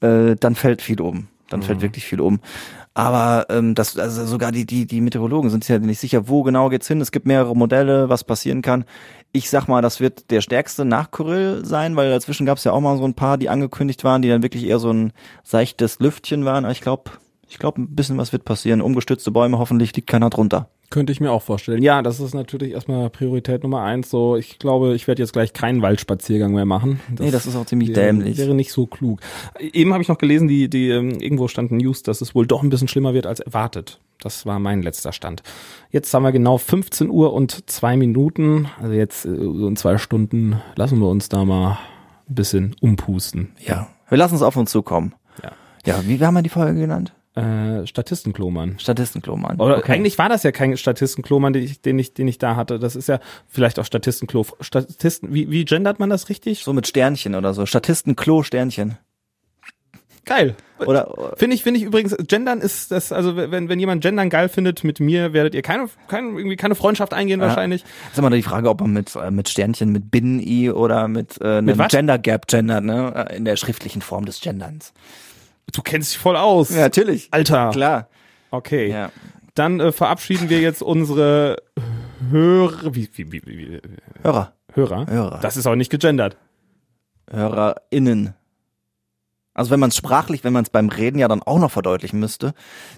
[0.00, 1.26] äh, dann fällt viel um.
[1.48, 2.40] Dann fällt wirklich viel um.
[2.92, 6.42] Aber ähm, das, also sogar die, die, die Meteorologen sind sich ja nicht sicher, wo
[6.42, 7.00] genau geht's hin.
[7.00, 8.84] Es gibt mehrere Modelle, was passieren kann.
[9.36, 12.72] Ich sag mal, das wird der stärkste nach Kyrill sein, weil dazwischen gab es ja
[12.72, 15.12] auch mal so ein paar, die angekündigt waren, die dann wirklich eher so ein
[15.44, 16.64] seichtes Lüftchen waren.
[16.64, 17.10] Aber ich glaube,
[17.46, 18.80] ich glaube, ein bisschen was wird passieren.
[18.80, 20.70] Umgestützte Bäume, hoffentlich liegt keiner drunter.
[20.90, 21.82] Könnte ich mir auch vorstellen.
[21.82, 24.08] Ja, das ist natürlich erstmal Priorität Nummer eins.
[24.08, 27.00] So, ich glaube, ich werde jetzt gleich keinen Waldspaziergang mehr machen.
[27.18, 28.38] nee, das ist auch ziemlich wäre, dämlich.
[28.38, 29.20] Wäre nicht so klug.
[29.58, 32.46] Eben habe ich noch gelesen, die, die ähm, irgendwo stand ein News, dass es wohl
[32.46, 33.98] doch ein bisschen schlimmer wird als erwartet.
[34.20, 35.42] Das war mein letzter Stand.
[35.90, 38.68] Jetzt haben wir genau 15 Uhr und zwei Minuten.
[38.80, 41.78] Also jetzt äh, so in zwei Stunden lassen wir uns da mal
[42.28, 43.52] ein bisschen umpusten.
[43.64, 45.14] ja, wir lassen es auf uns zukommen.
[45.42, 45.52] Ja.
[45.84, 47.12] Ja, wie haben wir die Folge genannt?
[47.36, 48.78] Äh, Statistenkloman.
[48.78, 49.60] Statistenklo, Mann.
[49.60, 52.78] Oder eigentlich war das ja kein Statistenkloman, den ich, den ich, den ich da hatte.
[52.78, 54.46] Das ist ja vielleicht auch Statistenklo.
[54.60, 56.64] Statisten, wie, wie gendert man das richtig?
[56.64, 57.66] So mit Sternchen oder so.
[57.66, 58.96] Statistenklo Sternchen.
[60.24, 60.56] Geil.
[60.80, 64.48] Oder Finde ich, finde ich übrigens, Gendern ist das, also wenn, wenn jemand Gendern geil
[64.48, 67.46] findet, mit mir werdet ihr keine, keine, irgendwie keine Freundschaft eingehen Ja.
[67.46, 67.84] wahrscheinlich.
[68.10, 71.58] ist immer die Frage, ob man mit, äh, mit Sternchen, mit Binnen-I oder mit, äh,
[71.58, 71.92] einem was?
[71.92, 73.26] Gender Gap gendert, ne?
[73.30, 74.92] Äh, In der schriftlichen Form des Genderns.
[75.72, 76.70] Du kennst dich voll aus.
[76.70, 77.28] natürlich.
[77.32, 77.70] Alter.
[77.70, 78.08] Klar.
[78.50, 78.88] Okay.
[78.90, 79.10] Ja.
[79.54, 81.56] Dann äh, verabschieden wir jetzt unsere
[82.30, 83.80] Hörer, wie, wie, wie, wie,
[84.22, 84.52] Hörer.
[84.72, 85.06] Hörer.
[85.06, 85.38] Hörer.
[85.40, 86.36] Das ist auch nicht gegendert.
[87.30, 88.34] HörerInnen.
[89.54, 92.20] Also wenn man es sprachlich, wenn man es beim Reden ja dann auch noch verdeutlichen
[92.20, 92.52] müsste,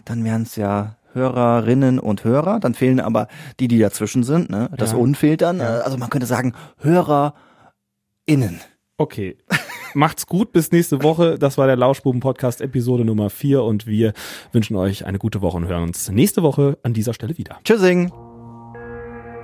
[0.04, 2.58] dann wären es ja Hörerinnen und Hörer.
[2.60, 3.28] Dann fehlen aber
[3.60, 4.50] die, die dazwischen sind.
[4.50, 4.68] Ne?
[4.76, 4.98] Das Ja.
[4.98, 5.60] Un fehlt dann.
[5.60, 8.60] Äh, Also man könnte sagen HörerInnen.
[8.96, 9.38] Okay.
[9.98, 11.40] Macht's gut, bis nächste Woche.
[11.40, 14.12] Das war der Lauschbuben-Podcast Episode Nummer 4 und wir
[14.52, 17.58] wünschen euch eine gute Woche und hören uns nächste Woche an dieser Stelle wieder.
[17.64, 18.12] Tschüssing.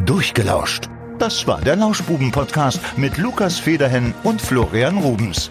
[0.07, 0.89] Durchgelauscht.
[1.19, 5.51] Das war der Lauschbuben-Podcast mit Lukas Federhen und Florian Rubens.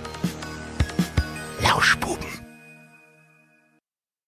[1.61, 2.32] Lauschbuben.